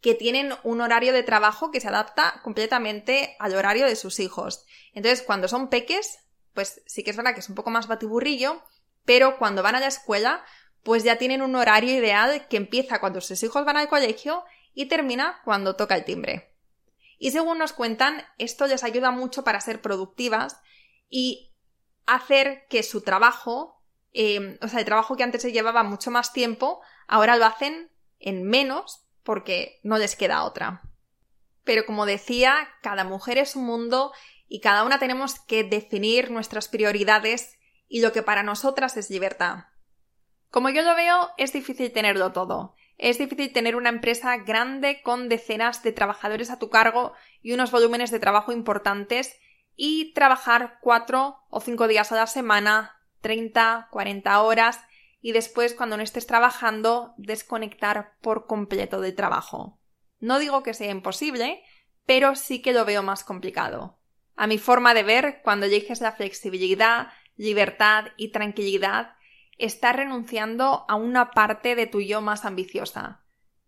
que 0.00 0.14
tienen 0.14 0.52
un 0.62 0.80
horario 0.80 1.12
de 1.12 1.22
trabajo 1.22 1.70
que 1.70 1.80
se 1.80 1.88
adapta 1.88 2.40
completamente 2.42 3.36
al 3.38 3.54
horario 3.54 3.86
de 3.86 3.96
sus 3.96 4.20
hijos. 4.20 4.64
Entonces, 4.92 5.22
cuando 5.22 5.48
son 5.48 5.70
peques, 5.70 6.18
pues 6.54 6.82
sí 6.86 7.02
que 7.02 7.10
es 7.10 7.16
verdad 7.16 7.34
que 7.34 7.40
es 7.40 7.48
un 7.48 7.54
poco 7.54 7.70
más 7.70 7.88
batiburrillo, 7.88 8.62
pero 9.04 9.38
cuando 9.38 9.62
van 9.62 9.74
a 9.74 9.80
la 9.80 9.86
escuela, 9.86 10.44
pues 10.82 11.02
ya 11.04 11.16
tienen 11.16 11.42
un 11.42 11.56
horario 11.56 11.96
ideal 11.96 12.46
que 12.48 12.56
empieza 12.56 13.00
cuando 13.00 13.20
sus 13.20 13.42
hijos 13.42 13.64
van 13.64 13.76
al 13.76 13.88
colegio 13.88 14.44
y 14.74 14.86
termina 14.86 15.40
cuando 15.44 15.74
toca 15.74 15.96
el 15.96 16.04
timbre. 16.04 16.54
Y 17.18 17.32
según 17.32 17.58
nos 17.58 17.72
cuentan, 17.72 18.22
esto 18.38 18.66
les 18.66 18.84
ayuda 18.84 19.10
mucho 19.10 19.42
para 19.42 19.60
ser 19.60 19.82
productivas 19.82 20.60
y 21.10 21.47
hacer 22.14 22.66
que 22.68 22.82
su 22.82 23.02
trabajo, 23.02 23.82
em, 24.12 24.58
o 24.60 24.68
sea, 24.68 24.80
el 24.80 24.84
trabajo 24.84 25.16
que 25.16 25.22
antes 25.22 25.42
se 25.42 25.52
llevaba 25.52 25.82
mucho 25.82 26.10
más 26.10 26.32
tiempo, 26.32 26.80
ahora 27.06 27.36
lo 27.36 27.46
hacen 27.46 27.90
en 28.18 28.44
menos 28.44 29.06
porque 29.22 29.80
no 29.82 29.98
les 29.98 30.16
queda 30.16 30.44
otra. 30.44 30.82
Pero 31.64 31.84
como 31.84 32.06
decía, 32.06 32.68
cada 32.82 33.04
mujer 33.04 33.38
es 33.38 33.54
un 33.54 33.64
mundo 33.64 34.12
y 34.48 34.60
cada 34.60 34.84
una 34.84 34.98
tenemos 34.98 35.38
que 35.38 35.64
definir 35.64 36.30
nuestras 36.30 36.68
prioridades 36.68 37.58
y 37.88 38.00
lo 38.00 38.12
que 38.12 38.22
para 38.22 38.42
nosotras 38.42 38.96
es 38.96 39.10
libertad. 39.10 39.66
Como 40.50 40.70
yo 40.70 40.82
lo 40.82 40.94
veo, 40.94 41.30
es 41.36 41.52
difícil 41.52 41.92
tenerlo 41.92 42.32
todo. 42.32 42.74
Es 42.96 43.18
difícil 43.18 43.52
tener 43.52 43.76
una 43.76 43.90
empresa 43.90 44.36
grande 44.38 45.02
con 45.02 45.28
decenas 45.28 45.82
de 45.82 45.92
trabajadores 45.92 46.50
a 46.50 46.58
tu 46.58 46.70
cargo 46.70 47.12
y 47.42 47.52
unos 47.52 47.70
volúmenes 47.70 48.10
de 48.10 48.18
trabajo 48.18 48.50
importantes 48.50 49.38
y 49.80 50.12
trabajar 50.12 50.78
cuatro 50.82 51.38
o 51.50 51.60
cinco 51.60 51.86
días 51.86 52.10
a 52.10 52.16
la 52.16 52.26
semana, 52.26 53.00
30, 53.20 53.86
40 53.92 54.42
horas 54.42 54.80
y 55.22 55.30
después 55.30 55.72
cuando 55.72 55.96
no 55.96 56.02
estés 56.02 56.26
trabajando 56.26 57.14
desconectar 57.16 58.16
por 58.20 58.46
completo 58.46 59.00
del 59.00 59.14
trabajo. 59.14 59.78
No 60.18 60.40
digo 60.40 60.64
que 60.64 60.74
sea 60.74 60.90
imposible, 60.90 61.62
pero 62.06 62.34
sí 62.34 62.60
que 62.60 62.72
lo 62.72 62.84
veo 62.84 63.04
más 63.04 63.22
complicado. 63.22 64.00
A 64.34 64.48
mi 64.48 64.58
forma 64.58 64.94
de 64.94 65.04
ver, 65.04 65.40
cuando 65.44 65.66
eliges 65.66 66.00
la 66.00 66.10
flexibilidad, 66.10 67.12
libertad 67.36 68.06
y 68.16 68.32
tranquilidad, 68.32 69.14
estás 69.58 69.94
renunciando 69.94 70.86
a 70.88 70.96
una 70.96 71.30
parte 71.30 71.76
de 71.76 71.86
tu 71.86 72.00
yo 72.00 72.20
más 72.20 72.44
ambiciosa. 72.44 73.22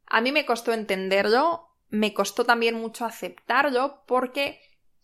A 0.07 0.21
mí 0.21 0.33
me 0.33 0.45
costó 0.45 0.73
entenderlo, 0.73 1.69
me 1.89 2.15
costó 2.15 2.45
también 2.45 2.75
mucho 2.75 3.05
aceptarlo, 3.05 4.03
porque 4.07 4.61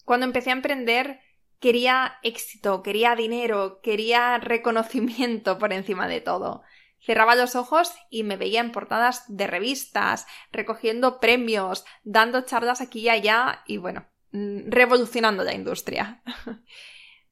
cuando 0.06 0.24
empecé 0.24 0.50
a 0.50 0.54
emprender 0.54 1.20
quería 1.58 2.18
éxito, 2.22 2.82
quería 2.82 3.16
dinero, 3.16 3.80
quería 3.82 4.38
reconocimiento 4.38 5.58
por 5.58 5.72
encima 5.72 6.08
de 6.08 6.20
todo. 6.20 6.62
Cerraba 7.00 7.34
los 7.34 7.56
ojos 7.56 7.92
y 8.08 8.22
me 8.22 8.36
veía 8.36 8.60
en 8.60 8.72
portadas 8.72 9.24
de 9.28 9.46
revistas, 9.46 10.26
recogiendo 10.52 11.20
premios, 11.20 11.84
dando 12.04 12.42
charlas 12.42 12.80
aquí 12.80 13.00
y 13.00 13.08
allá 13.08 13.62
y 13.66 13.76
bueno, 13.78 14.06
mm, 14.32 14.70
revolucionando 14.70 15.44
la 15.44 15.54
industria. 15.54 16.22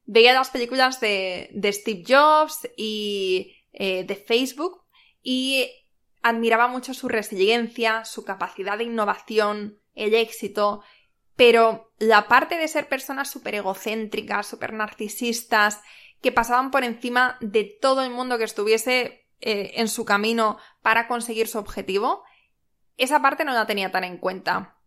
veía 0.05 0.33
las 0.33 0.49
películas 0.49 0.99
de, 0.99 1.49
Steve 1.71 2.03
Jobs 2.07 2.69
y 2.77 3.55
eh, 3.73 4.03
de 4.03 4.15
Facebook 4.15 4.83
y 5.21 5.69
admiraba 6.21 6.67
mucho 6.67 6.93
su 6.93 7.07
resiliencia, 7.07 8.03
su 8.03 8.25
capacidad 8.25 8.77
de 8.77 8.83
innovación, 8.83 9.79
el 9.93 10.13
éxito, 10.13 10.83
pero 11.35 11.91
la 11.99 12.27
parte 12.27 12.57
de 12.57 12.67
ser 12.67 12.87
personas 12.87 13.29
súper 13.29 13.55
egocéntricas, 13.55 14.47
súper 14.47 14.73
narcisistas, 14.73 15.81
que 16.21 16.31
pasaban 16.31 16.71
por 16.71 16.83
encima 16.83 17.37
de 17.41 17.63
todo 17.63 18.03
el 18.03 18.09
mundo 18.09 18.37
que 18.37 18.45
estuviese 18.45 19.27
eh, 19.41 19.73
en 19.75 19.87
su 19.87 20.05
camino 20.05 20.57
para 20.81 21.07
conseguir 21.07 21.47
su 21.47 21.57
objetivo, 21.57 22.23
esa 22.97 23.21
parte 23.21 23.43
no 23.45 23.53
la 23.53 23.67
tenía 23.67 23.91
tan 23.91 24.03
en 24.03 24.17
cuenta. 24.17 24.77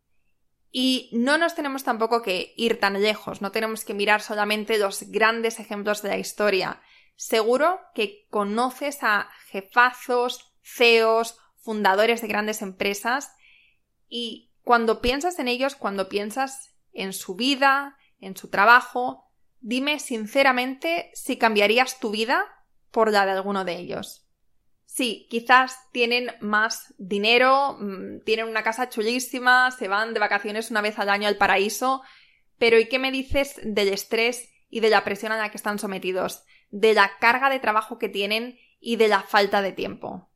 Y 0.70 1.10
no 1.12 1.38
nos 1.38 1.54
tenemos 1.54 1.84
tampoco 1.84 2.22
que 2.22 2.52
ir 2.56 2.78
tan 2.80 3.00
lejos, 3.00 3.40
no 3.40 3.52
tenemos 3.52 3.84
que 3.84 3.94
mirar 3.94 4.20
solamente 4.20 4.78
los 4.78 5.04
grandes 5.10 5.60
ejemplos 5.60 6.02
de 6.02 6.10
la 6.10 6.18
historia. 6.18 6.82
Seguro 7.16 7.80
que 7.94 8.26
conoces 8.30 9.02
a 9.02 9.28
jefazos, 9.46 10.54
CEOs, 10.62 11.38
fundadores 11.56 12.20
de 12.20 12.28
grandes 12.28 12.62
empresas 12.62 13.32
y 14.08 14.47
cuando 14.68 15.00
piensas 15.00 15.38
en 15.38 15.48
ellos, 15.48 15.76
cuando 15.76 16.10
piensas 16.10 16.76
en 16.92 17.14
su 17.14 17.36
vida, 17.36 17.96
en 18.20 18.36
su 18.36 18.50
trabajo, 18.50 19.24
dime 19.60 19.98
sinceramente 19.98 21.10
si 21.14 21.38
cambiarías 21.38 21.98
tu 22.00 22.10
vida 22.10 22.44
por 22.90 23.10
la 23.10 23.24
de 23.24 23.32
alguno 23.32 23.64
de 23.64 23.78
ellos. 23.78 24.28
Sí, 24.84 25.26
quizás 25.30 25.74
tienen 25.90 26.32
más 26.42 26.94
dinero, 26.98 27.78
mm, 27.80 28.24
tienen 28.26 28.46
una 28.46 28.62
casa 28.62 28.90
chulísima, 28.90 29.70
se 29.70 29.88
van 29.88 30.12
de 30.12 30.20
vacaciones 30.20 30.70
una 30.70 30.82
vez 30.82 30.98
al 30.98 31.08
año 31.08 31.28
al 31.28 31.38
paraíso, 31.38 32.02
pero 32.58 32.78
¿y 32.78 32.90
qué 32.90 32.98
me 32.98 33.10
dices 33.10 33.58
del 33.64 33.88
estrés 33.88 34.50
y 34.68 34.80
de 34.80 34.90
la 34.90 35.02
presión 35.02 35.32
a 35.32 35.38
la 35.38 35.50
que 35.50 35.56
están 35.56 35.78
sometidos, 35.78 36.44
de 36.68 36.92
la 36.92 37.12
carga 37.20 37.48
de 37.48 37.58
trabajo 37.58 37.96
que 37.96 38.10
tienen 38.10 38.58
y 38.80 38.96
de 38.96 39.08
la 39.08 39.22
falta 39.22 39.62
de 39.62 39.72
tiempo? 39.72 40.28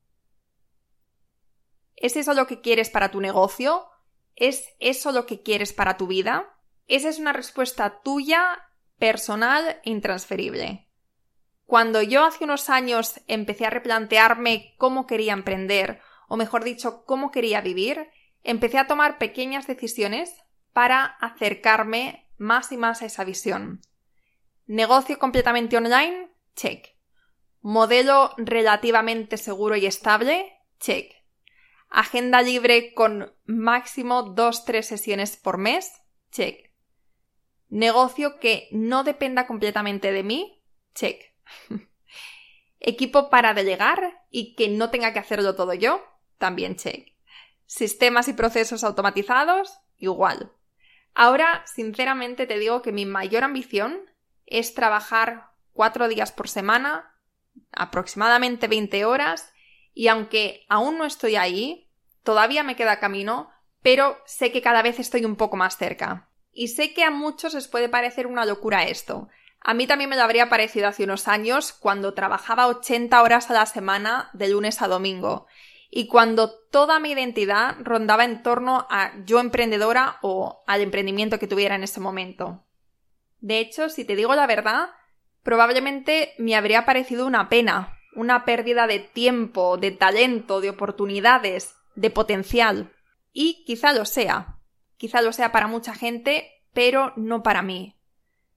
¿Es 1.96 2.16
eso 2.16 2.32
lo 2.32 2.46
que 2.46 2.62
quieres 2.62 2.88
para 2.88 3.10
tu 3.10 3.20
negocio? 3.20 3.91
¿Es 4.36 4.64
eso 4.80 5.12
lo 5.12 5.26
que 5.26 5.42
quieres 5.42 5.72
para 5.72 5.96
tu 5.96 6.06
vida? 6.06 6.54
Esa 6.86 7.08
es 7.08 7.18
una 7.18 7.32
respuesta 7.32 8.00
tuya, 8.02 8.58
personal 8.98 9.80
e 9.84 9.90
intransferible. 9.90 10.88
Cuando 11.66 12.02
yo 12.02 12.24
hace 12.24 12.44
unos 12.44 12.68
años 12.70 13.20
empecé 13.26 13.66
a 13.66 13.70
replantearme 13.70 14.74
cómo 14.78 15.06
quería 15.06 15.32
emprender, 15.32 16.00
o 16.28 16.36
mejor 16.36 16.64
dicho, 16.64 17.04
cómo 17.04 17.30
quería 17.30 17.60
vivir, 17.60 18.08
empecé 18.42 18.78
a 18.78 18.86
tomar 18.86 19.18
pequeñas 19.18 19.66
decisiones 19.66 20.34
para 20.72 21.04
acercarme 21.04 22.30
más 22.36 22.72
y 22.72 22.76
más 22.76 23.02
a 23.02 23.06
esa 23.06 23.24
visión. 23.24 23.80
Negocio 24.66 25.18
completamente 25.18 25.76
online, 25.76 26.30
check. 26.54 26.88
Modelo 27.60 28.34
relativamente 28.36 29.36
seguro 29.36 29.76
y 29.76 29.86
estable, 29.86 30.52
check. 30.78 31.21
Agenda 31.94 32.40
libre 32.40 32.94
con 32.94 33.34
máximo 33.44 34.34
2-3 34.34 34.80
sesiones 34.80 35.36
por 35.36 35.58
mes, 35.58 35.92
check. 36.30 36.70
Negocio 37.68 38.40
que 38.40 38.68
no 38.72 39.04
dependa 39.04 39.46
completamente 39.46 40.10
de 40.10 40.22
mí, 40.22 40.64
check. 40.94 41.20
Equipo 42.80 43.28
para 43.28 43.52
delegar 43.52 44.24
y 44.30 44.54
que 44.54 44.68
no 44.68 44.88
tenga 44.88 45.12
que 45.12 45.18
hacerlo 45.18 45.54
todo 45.54 45.74
yo, 45.74 46.02
también 46.38 46.76
check. 46.76 47.12
Sistemas 47.66 48.26
y 48.26 48.32
procesos 48.32 48.84
automatizados, 48.84 49.78
igual. 49.98 50.50
Ahora, 51.12 51.62
sinceramente, 51.66 52.46
te 52.46 52.58
digo 52.58 52.80
que 52.80 52.92
mi 52.92 53.04
mayor 53.04 53.44
ambición 53.44 54.10
es 54.46 54.72
trabajar 54.72 55.50
cuatro 55.74 56.08
días 56.08 56.32
por 56.32 56.48
semana, 56.48 57.18
aproximadamente 57.70 58.66
20 58.66 59.04
horas, 59.04 59.52
y 59.94 60.08
aunque 60.08 60.64
aún 60.68 60.96
no 60.96 61.04
estoy 61.04 61.36
ahí, 61.36 61.81
todavía 62.22 62.62
me 62.62 62.76
queda 62.76 63.00
camino, 63.00 63.50
pero 63.82 64.18
sé 64.26 64.52
que 64.52 64.62
cada 64.62 64.82
vez 64.82 64.98
estoy 64.98 65.24
un 65.24 65.36
poco 65.36 65.56
más 65.56 65.76
cerca. 65.76 66.28
Y 66.52 66.68
sé 66.68 66.92
que 66.92 67.04
a 67.04 67.10
muchos 67.10 67.54
les 67.54 67.68
puede 67.68 67.88
parecer 67.88 68.26
una 68.26 68.44
locura 68.44 68.84
esto. 68.84 69.28
A 69.60 69.74
mí 69.74 69.86
también 69.86 70.10
me 70.10 70.16
lo 70.16 70.22
habría 70.22 70.48
parecido 70.48 70.88
hace 70.88 71.04
unos 71.04 71.28
años 71.28 71.72
cuando 71.72 72.14
trabajaba 72.14 72.66
80 72.66 73.22
horas 73.22 73.50
a 73.50 73.54
la 73.54 73.66
semana 73.66 74.30
de 74.32 74.48
lunes 74.48 74.82
a 74.82 74.88
domingo 74.88 75.46
y 75.94 76.06
cuando 76.06 76.50
toda 76.50 76.98
mi 77.00 77.10
identidad 77.10 77.76
rondaba 77.80 78.24
en 78.24 78.42
torno 78.42 78.86
a 78.88 79.12
yo 79.26 79.40
emprendedora 79.40 80.18
o 80.22 80.62
al 80.66 80.80
emprendimiento 80.80 81.38
que 81.38 81.46
tuviera 81.46 81.74
en 81.74 81.82
ese 81.82 82.00
momento. 82.00 82.64
De 83.40 83.58
hecho, 83.58 83.90
si 83.90 84.06
te 84.06 84.16
digo 84.16 84.34
la 84.34 84.46
verdad, 84.46 84.88
probablemente 85.42 86.32
me 86.38 86.56
habría 86.56 86.86
parecido 86.86 87.26
una 87.26 87.50
pena, 87.50 87.98
una 88.16 88.46
pérdida 88.46 88.86
de 88.86 89.00
tiempo, 89.00 89.76
de 89.76 89.90
talento, 89.90 90.62
de 90.62 90.70
oportunidades, 90.70 91.74
de 91.94 92.10
potencial. 92.10 92.92
Y 93.32 93.64
quizá 93.64 93.92
lo 93.92 94.04
sea. 94.04 94.58
Quizá 94.96 95.22
lo 95.22 95.32
sea 95.32 95.52
para 95.52 95.66
mucha 95.66 95.94
gente, 95.94 96.50
pero 96.72 97.12
no 97.16 97.42
para 97.42 97.62
mí. 97.62 97.98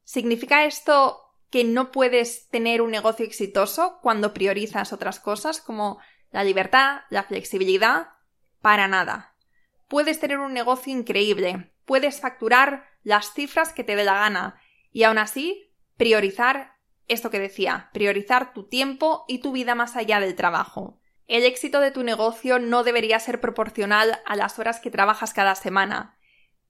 ¿Significa 0.04 0.66
esto 0.66 1.22
que 1.50 1.64
no 1.64 1.92
puedes 1.92 2.50
tener 2.50 2.82
un 2.82 2.92
negocio 2.92 3.26
exitoso 3.26 4.00
cuando 4.02 4.34
priorizas 4.34 4.94
otras 4.94 5.20
cosas 5.20 5.62
como 5.62 6.00
la 6.32 6.44
libertad, 6.44 7.04
la 7.10 7.24
flexibilidad, 7.24 8.10
para 8.62 8.88
nada. 8.88 9.36
Puedes 9.88 10.20
tener 10.20 10.40
un 10.40 10.54
negocio 10.54 10.92
increíble, 10.92 11.72
puedes 11.86 12.20
facturar 12.20 12.86
las 13.04 13.34
cifras 13.34 13.72
que 13.72 13.84
te 13.84 13.96
dé 13.96 14.04
la 14.04 14.16
gana 14.16 14.60
y 14.92 15.04
aún 15.04 15.18
así 15.18 15.72
priorizar 15.96 16.74
esto 17.08 17.30
que 17.30 17.40
decía, 17.40 17.90
priorizar 17.94 18.54
tu 18.54 18.68
tiempo 18.68 19.24
y 19.28 19.40
tu 19.40 19.52
vida 19.52 19.76
más 19.76 19.96
allá 19.96 20.20
del 20.20 20.36
trabajo. 20.36 21.00
El 21.28 21.44
éxito 21.44 21.80
de 21.80 21.92
tu 21.92 22.04
negocio 22.04 22.60
no 22.60 22.84
debería 22.84 23.20
ser 23.20 23.42
proporcional 23.42 24.22
a 24.26 24.36
las 24.36 24.60
horas 24.60 24.80
que 24.80 24.92
trabajas 24.92 25.34
cada 25.34 25.56
semana, 25.56 26.18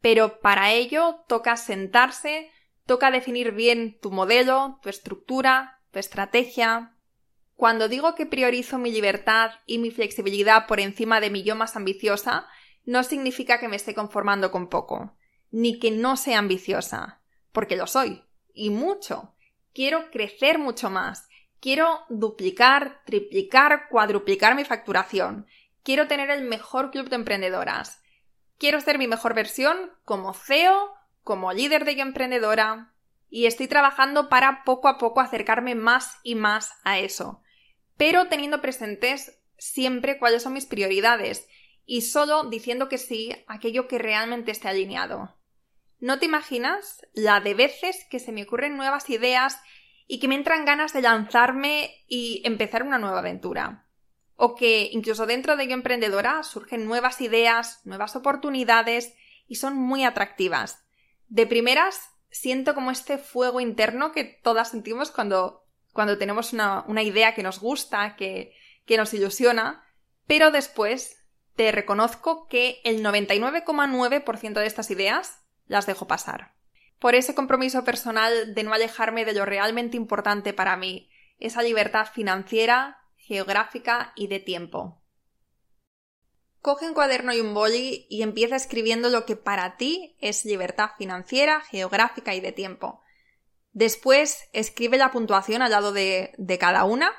pero 0.02 0.40
para 0.40 0.72
ello 0.72 1.24
toca 1.28 1.58
sentarse, 1.58 2.52
toca 2.86 3.12
definir 3.12 3.52
bien 3.52 4.00
tu 4.00 4.12
modelo, 4.12 4.80
tu 4.82 4.90
estructura, 4.90 5.82
tu 5.92 6.00
estrategia, 6.00 6.96
cuando 7.56 7.88
digo 7.88 8.16
que 8.16 8.26
priorizo 8.26 8.78
mi 8.78 8.92
libertad 8.92 9.52
y 9.66 9.78
mi 9.78 9.90
flexibilidad 9.90 10.68
por 10.68 10.80
encima 10.80 11.22
de 11.22 11.30
mi 11.30 11.44
yo 11.44 11.56
más 11.56 11.76
ambiciosa, 11.76 12.48
no 12.84 13.04
significa 13.04 13.60
que 13.60 13.70
me 13.70 13.78
esté 13.78 13.96
conformando 13.96 14.52
con 14.52 14.68
poco, 14.68 15.16
ni 15.52 15.80
que 15.80 15.90
no 15.90 16.18
sea 16.18 16.40
ambiciosa, 16.40 17.22
porque 17.52 17.78
lo 17.78 17.88
soy, 17.88 18.24
y 18.54 18.70
mucho. 18.70 19.34
Quiero 19.74 20.12
crecer 20.12 20.60
mucho 20.60 20.90
más, 20.90 21.28
quiero 21.60 22.02
duplicar, 22.10 23.02
triplicar, 23.06 23.88
cuadruplicar 23.90 24.56
mi 24.56 24.66
facturación, 24.66 25.48
quiero 25.84 26.08
tener 26.08 26.30
el 26.30 26.44
mejor 26.44 26.92
club 26.92 27.10
de 27.10 27.16
emprendedoras, 27.16 28.02
quiero 28.58 28.82
ser 28.82 28.98
mi 28.98 29.08
mejor 29.08 29.34
versión 29.34 29.92
como 30.04 30.34
CEO, 30.34 30.94
como 31.24 31.54
líder 31.54 31.86
de 31.86 31.96
yo 31.96 32.04
emprendedora, 32.04 32.94
y 33.29 33.48
estoy 33.48 33.68
trabajando 33.68 34.29
para 34.29 34.64
poco 34.64 34.88
a 34.88 34.98
poco 34.98 35.20
acercarme 35.20 35.75
más 35.75 36.20
y 36.24 36.36
más 36.36 36.72
a 36.84 37.00
eso. 37.00 37.42
Pero 37.98 38.27
teniendo 38.27 38.62
presentes 38.62 39.40
siempre 39.58 40.20
cuáles 40.20 40.44
son 40.44 40.53
mis 40.53 40.66
prioridades 40.66 41.48
y 41.86 42.01
solo 42.01 42.46
diciendo 42.46 42.90
que 42.90 42.98
sí 42.98 43.32
aquello 43.48 43.88
que 43.88 43.98
realmente 43.98 44.51
esté 44.51 44.68
alineado. 44.68 45.36
No 46.00 46.20
te 46.20 46.25
imaginas 46.25 47.06
la 47.14 47.40
de 47.40 47.53
veces 47.53 48.06
que 48.10 48.20
se 48.20 48.32
me 48.32 48.44
ocurren 48.44 48.77
nuevas 48.77 49.10
ideas 49.10 49.60
y 50.07 50.20
que 50.20 50.27
me 50.27 50.35
entran 50.35 50.65
ganas 50.65 50.94
de 50.94 51.01
lanzarme 51.01 52.03
y 52.07 52.41
empezar 52.46 52.83
una 52.83 52.98
nueva 52.98 53.20
aventura. 53.20 53.87
O 54.35 54.55
que 54.55 54.89
incluso 54.91 55.25
dentro 55.25 55.55
de 55.55 55.68
Yo 55.68 55.74
Emprendedora 55.74 56.44
surgen 56.44 56.85
nuevas 56.85 57.22
ideas, 57.22 57.81
nuevas 57.85 58.15
oportunidades 58.15 59.15
y 59.48 59.55
son 59.55 59.75
muy 59.75 60.03
atractivas. 60.03 60.83
De 61.27 61.48
primeras, 61.48 62.09
siento 62.29 62.75
como 62.75 62.91
este 62.91 63.18
fuego 63.18 63.61
interno 63.61 64.11
que 64.11 64.24
todas 64.24 64.72
sentimos 64.72 65.11
cuando 65.11 65.65
cuando 65.96 66.18
tenemos 66.18 66.51
una, 66.51 67.03
idea 67.03 67.33
que 67.33 67.41
nos 67.41 67.61
gusta, 67.61 68.18
que, 68.18 68.53
que 68.85 68.98
nos 68.98 69.13
ilusiona, 69.13 69.81
pero 70.27 70.51
después 70.51 71.25
te 71.55 71.72
reconozco 71.72 72.48
que 72.48 72.81
el 72.83 73.01
99,9% 73.01 74.53
de 74.55 74.65
estas 74.65 74.91
ideas 74.91 75.46
las 75.68 75.85
dejo 75.85 76.05
pasar. 76.05 76.54
Por 77.00 77.16
ese 77.16 77.36
compromiso 77.36 77.84
personal 77.84 78.53
de 78.55 78.64
no 78.64 78.74
alejarme 78.74 79.25
de 79.25 79.34
lo 79.34 79.46
realmente 79.46 79.98
importante 79.98 80.53
para 80.53 80.77
mí, 80.77 81.10
esa 81.40 81.62
libertad 81.62 82.08
financiera, 82.12 82.98
geográfica 83.18 84.14
y 84.16 84.27
de 84.27 84.40
tiempo. 84.40 85.01
Coge 86.62 86.88
un 86.88 86.96
cuaderno 86.96 87.31
y 87.31 87.42
un 87.42 87.53
boli 87.53 88.08
y 88.10 88.24
empieza 88.24 88.55
escribiendo 88.55 89.10
lo 89.10 89.25
que 89.25 89.36
para 89.36 89.77
ti 89.77 90.18
es 90.20 90.46
libertad 90.46 90.92
financiera, 90.98 91.62
geográfica 91.62 92.34
y 92.34 92.40
de 92.40 92.51
tiempo. 92.51 93.01
Después 93.72 94.50
escribe 94.53 94.98
la 94.98 95.12
puntuación 95.12 95.62
al 95.62 95.72
lado 95.72 95.92
de, 95.92 96.34
cada 96.60 96.86
una 96.86 97.12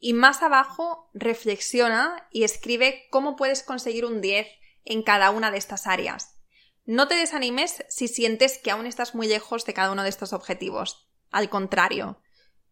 y 0.00 0.14
más 0.14 0.42
abajo 0.42 1.10
reflexiona 1.12 2.26
y 2.32 2.44
escribe 2.44 3.06
cómo 3.10 3.36
puedes 3.36 3.62
conseguir 3.62 4.04
un 4.04 4.20
10 4.20 4.48
en 4.84 5.02
cada 5.02 5.30
una 5.30 5.50
de 5.50 5.58
estas 5.58 5.86
áreas. 5.86 6.37
No 6.88 7.06
te 7.06 7.16
desanimes 7.16 7.84
si 7.90 8.08
sientes 8.08 8.56
que 8.56 8.70
aún 8.70 8.86
estás 8.86 9.14
muy 9.14 9.28
lejos 9.28 9.66
de 9.66 9.74
cada 9.74 9.92
uno 9.92 10.04
de 10.04 10.08
estos 10.08 10.32
objetivos. 10.32 11.06
Al 11.30 11.50
contrario, 11.50 12.22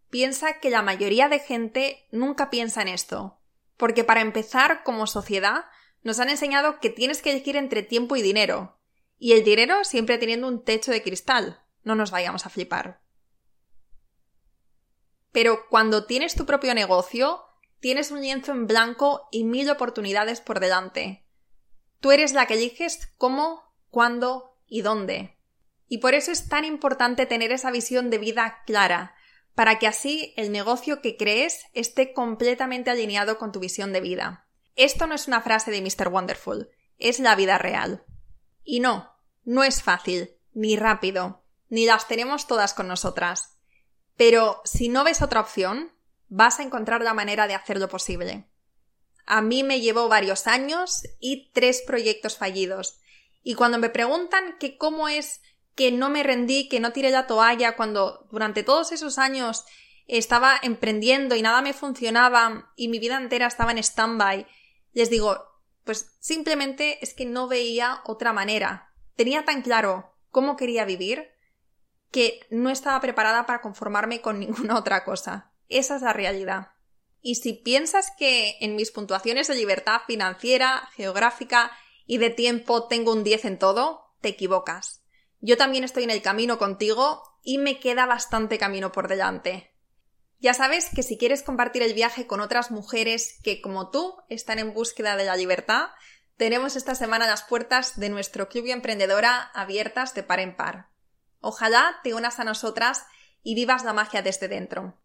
piensa 0.08 0.58
que 0.58 0.70
la 0.70 0.80
mayoría 0.80 1.28
de 1.28 1.38
gente 1.38 2.08
nunca 2.12 2.48
piensa 2.48 2.80
en 2.80 2.88
esto, 2.88 3.42
porque 3.76 4.04
para 4.04 4.22
empezar, 4.22 4.84
como 4.84 5.06
sociedad, 5.06 5.66
nos 6.02 6.18
han 6.18 6.30
enseñado 6.30 6.80
que 6.80 6.88
tienes 6.88 7.20
que 7.20 7.30
elegir 7.30 7.56
entre 7.56 7.82
tiempo 7.82 8.16
y 8.16 8.22
dinero, 8.22 8.80
y 9.18 9.32
el 9.32 9.44
dinero 9.44 9.84
siempre 9.84 10.16
teniendo 10.16 10.48
un 10.48 10.64
techo 10.64 10.92
de 10.92 11.02
cristal. 11.02 11.62
No 11.82 11.94
nos 11.94 12.10
vayamos 12.10 12.46
a 12.46 12.48
flipar. 12.48 13.02
Pero 15.30 15.68
cuando 15.68 16.06
tienes 16.06 16.34
tu 16.34 16.46
propio 16.46 16.72
negocio, 16.72 17.44
tienes 17.80 18.10
un 18.10 18.22
lienzo 18.22 18.52
en 18.52 18.66
blanco 18.66 19.28
y 19.30 19.44
mil 19.44 19.68
oportunidades 19.68 20.40
por 20.40 20.58
delante. 20.58 21.26
Tú 22.00 22.12
eres 22.12 22.32
la 22.32 22.46
que 22.46 22.54
eliges 22.54 23.12
cómo, 23.18 23.65
cuándo 23.90 24.58
y 24.66 24.82
dónde. 24.82 25.36
Y 25.88 25.98
por 25.98 26.14
eso 26.14 26.32
es 26.32 26.48
tan 26.48 26.64
importante 26.64 27.26
tener 27.26 27.52
esa 27.52 27.70
visión 27.70 28.10
de 28.10 28.18
vida 28.18 28.62
clara, 28.66 29.14
para 29.54 29.78
que 29.78 29.86
así 29.86 30.34
el 30.36 30.52
negocio 30.52 31.00
que 31.00 31.16
crees 31.16 31.64
esté 31.72 32.12
completamente 32.12 32.90
alineado 32.90 33.38
con 33.38 33.52
tu 33.52 33.60
visión 33.60 33.92
de 33.92 34.00
vida. 34.00 34.46
Esto 34.74 35.06
no 35.06 35.14
es 35.14 35.28
una 35.28 35.40
frase 35.40 35.70
de 35.70 35.80
Mr. 35.80 36.08
Wonderful, 36.08 36.68
es 36.98 37.20
la 37.20 37.34
vida 37.34 37.56
real. 37.56 38.04
Y 38.62 38.80
no, 38.80 39.16
no 39.44 39.64
es 39.64 39.82
fácil, 39.82 40.36
ni 40.52 40.76
rápido, 40.76 41.44
ni 41.68 41.86
las 41.86 42.06
tenemos 42.06 42.46
todas 42.46 42.74
con 42.74 42.86
nosotras. 42.86 43.56
Pero 44.16 44.60
si 44.64 44.88
no 44.88 45.04
ves 45.04 45.22
otra 45.22 45.40
opción, 45.40 45.92
vas 46.28 46.60
a 46.60 46.62
encontrar 46.62 47.02
la 47.02 47.14
manera 47.14 47.46
de 47.46 47.54
hacerlo 47.54 47.88
posible. 47.88 48.50
A 49.24 49.40
mí 49.40 49.62
me 49.62 49.80
llevó 49.80 50.08
varios 50.08 50.46
años 50.46 51.02
y 51.18 51.50
tres 51.52 51.82
proyectos 51.86 52.36
fallidos. 52.36 53.00
Y 53.48 53.54
cuando 53.54 53.78
me 53.78 53.90
preguntan 53.90 54.56
que 54.58 54.76
cómo 54.76 55.06
es 55.06 55.40
que 55.76 55.92
no 55.92 56.10
me 56.10 56.24
rendí, 56.24 56.68
que 56.68 56.80
no 56.80 56.92
tiré 56.92 57.10
la 57.10 57.28
toalla, 57.28 57.76
cuando 57.76 58.26
durante 58.32 58.64
todos 58.64 58.90
esos 58.90 59.18
años 59.18 59.64
estaba 60.08 60.58
emprendiendo 60.60 61.36
y 61.36 61.42
nada 61.42 61.62
me 61.62 61.72
funcionaba 61.72 62.72
y 62.74 62.88
mi 62.88 62.98
vida 62.98 63.16
entera 63.16 63.46
estaba 63.46 63.70
en 63.70 63.78
stand-by, 63.78 64.48
les 64.94 65.10
digo, 65.10 65.44
pues 65.84 66.16
simplemente 66.18 66.98
es 67.02 67.14
que 67.14 67.24
no 67.24 67.46
veía 67.46 68.00
otra 68.04 68.32
manera. 68.32 68.92
Tenía 69.14 69.44
tan 69.44 69.62
claro 69.62 70.12
cómo 70.32 70.56
quería 70.56 70.84
vivir 70.84 71.30
que 72.10 72.40
no 72.50 72.68
estaba 72.68 73.00
preparada 73.00 73.46
para 73.46 73.60
conformarme 73.60 74.20
con 74.20 74.40
ninguna 74.40 74.76
otra 74.76 75.04
cosa. 75.04 75.52
Esa 75.68 75.94
es 75.94 76.02
la 76.02 76.12
realidad. 76.12 76.72
Y 77.22 77.36
si 77.36 77.52
piensas 77.52 78.10
que 78.18 78.56
en 78.60 78.74
mis 78.74 78.90
puntuaciones 78.90 79.46
de 79.46 79.54
libertad 79.54 80.00
financiera, 80.04 80.88
geográfica 80.96 81.70
y 82.06 82.18
de 82.18 82.30
tiempo 82.30 82.86
tengo 82.86 83.12
un 83.12 83.24
10 83.24 83.44
en 83.44 83.58
todo, 83.58 84.14
te 84.20 84.28
equivocas. 84.28 85.02
Yo 85.40 85.56
también 85.56 85.84
estoy 85.84 86.04
en 86.04 86.10
el 86.10 86.22
camino 86.22 86.58
contigo 86.58 87.22
y 87.42 87.58
me 87.58 87.78
queda 87.78 88.06
bastante 88.06 88.58
camino 88.58 88.92
por 88.92 89.08
delante. 89.08 89.72
Ya 90.38 90.54
sabes 90.54 90.90
que 90.94 91.02
si 91.02 91.16
quieres 91.18 91.42
compartir 91.42 91.82
el 91.82 91.94
viaje 91.94 92.26
con 92.26 92.40
otras 92.40 92.70
mujeres 92.70 93.38
que, 93.42 93.60
como 93.60 93.90
tú, 93.90 94.14
están 94.28 94.58
en 94.58 94.74
búsqueda 94.74 95.16
de 95.16 95.24
la 95.24 95.36
libertad, 95.36 95.88
tenemos 96.36 96.76
esta 96.76 96.94
semana 96.94 97.26
las 97.26 97.42
puertas 97.42 97.98
de 97.98 98.10
nuestro 98.10 98.48
club 98.48 98.66
emprendedora 98.66 99.50
abiertas 99.54 100.14
de 100.14 100.22
par 100.22 100.40
en 100.40 100.54
par. 100.54 100.90
Ojalá 101.40 102.00
te 102.02 102.14
unas 102.14 102.38
a 102.38 102.44
nosotras 102.44 103.06
y 103.42 103.54
vivas 103.54 103.84
la 103.84 103.92
magia 103.92 104.20
desde 104.22 104.48
dentro. 104.48 105.00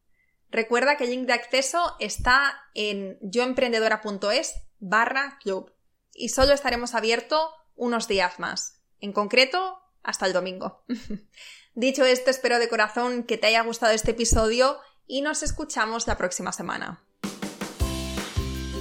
Recuerda 0.50 0.98
que 0.98 1.06
el 1.06 1.12
link 1.12 1.28
de 1.28 1.34
acceso 1.34 1.96
está 2.00 2.62
en 2.74 3.18
yoemprendedora.es 3.22 4.56
barra 4.80 5.38
club 5.42 5.72
y 6.13 6.30
solo 6.30 6.54
estaremos 6.54 6.95
abiertos 6.95 7.50
unos 7.76 8.08
días 8.08 8.39
más. 8.39 8.80
En 9.00 9.13
concreto, 9.13 9.80
hasta 10.04 10.26
el 10.26 10.34
domingo. 10.34 10.84
Dicho 11.74 12.06
esto, 12.06 12.30
espero 12.30 12.60
de 12.60 12.69
corazón 12.69 13.24
que 13.24 13.38
te 13.38 13.47
haya 13.47 13.62
gustado 13.62 13.93
este 13.93 14.12
episodio 14.12 14.80
y 15.08 15.21
nos 15.21 15.43
escuchamos 15.43 16.08
la 16.08 16.17
próxima 16.17 16.52
semana. 16.52 17.04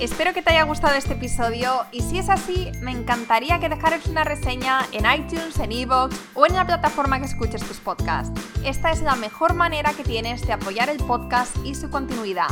Espero 0.01 0.33
que 0.33 0.41
te 0.41 0.51
haya 0.51 0.63
gustado 0.63 0.95
este 0.95 1.13
episodio 1.13 1.85
y 1.93 2.01
si 2.01 2.19
es 2.19 2.31
así, 2.31 2.73
me 2.81 2.91
encantaría 2.91 3.61
que 3.61 3.69
dejaras 3.69 4.07
una 4.07 4.25
reseña 4.25 4.89
en 4.93 5.05
iTunes, 5.05 5.59
en 5.59 5.73
Evox 5.73 6.17
o 6.35 6.47
en 6.47 6.55
la 6.55 6.67
plataforma 6.67 7.19
que 7.21 7.27
escuches 7.27 7.63
tus 7.63 7.77
podcasts. 7.81 8.33
Esta 8.65 8.93
es 8.93 9.03
la 9.03 9.15
mejor 9.15 9.53
manera 9.53 9.93
que 9.93 10.03
tienes 10.03 10.47
de 10.47 10.55
apoyar 10.55 10.89
el 10.89 11.05
podcast 11.05 11.55
y 11.67 11.75
su 11.75 11.91
continuidad. 11.91 12.49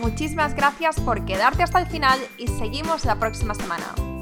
Muchísimas 0.00 0.54
gracias 0.54 0.98
por 0.98 1.24
quedarte 1.24 1.62
hasta 1.62 1.78
el 1.78 1.86
final 1.86 2.18
y 2.36 2.48
seguimos 2.48 3.04
la 3.04 3.16
próxima 3.16 3.54
semana. 3.54 4.17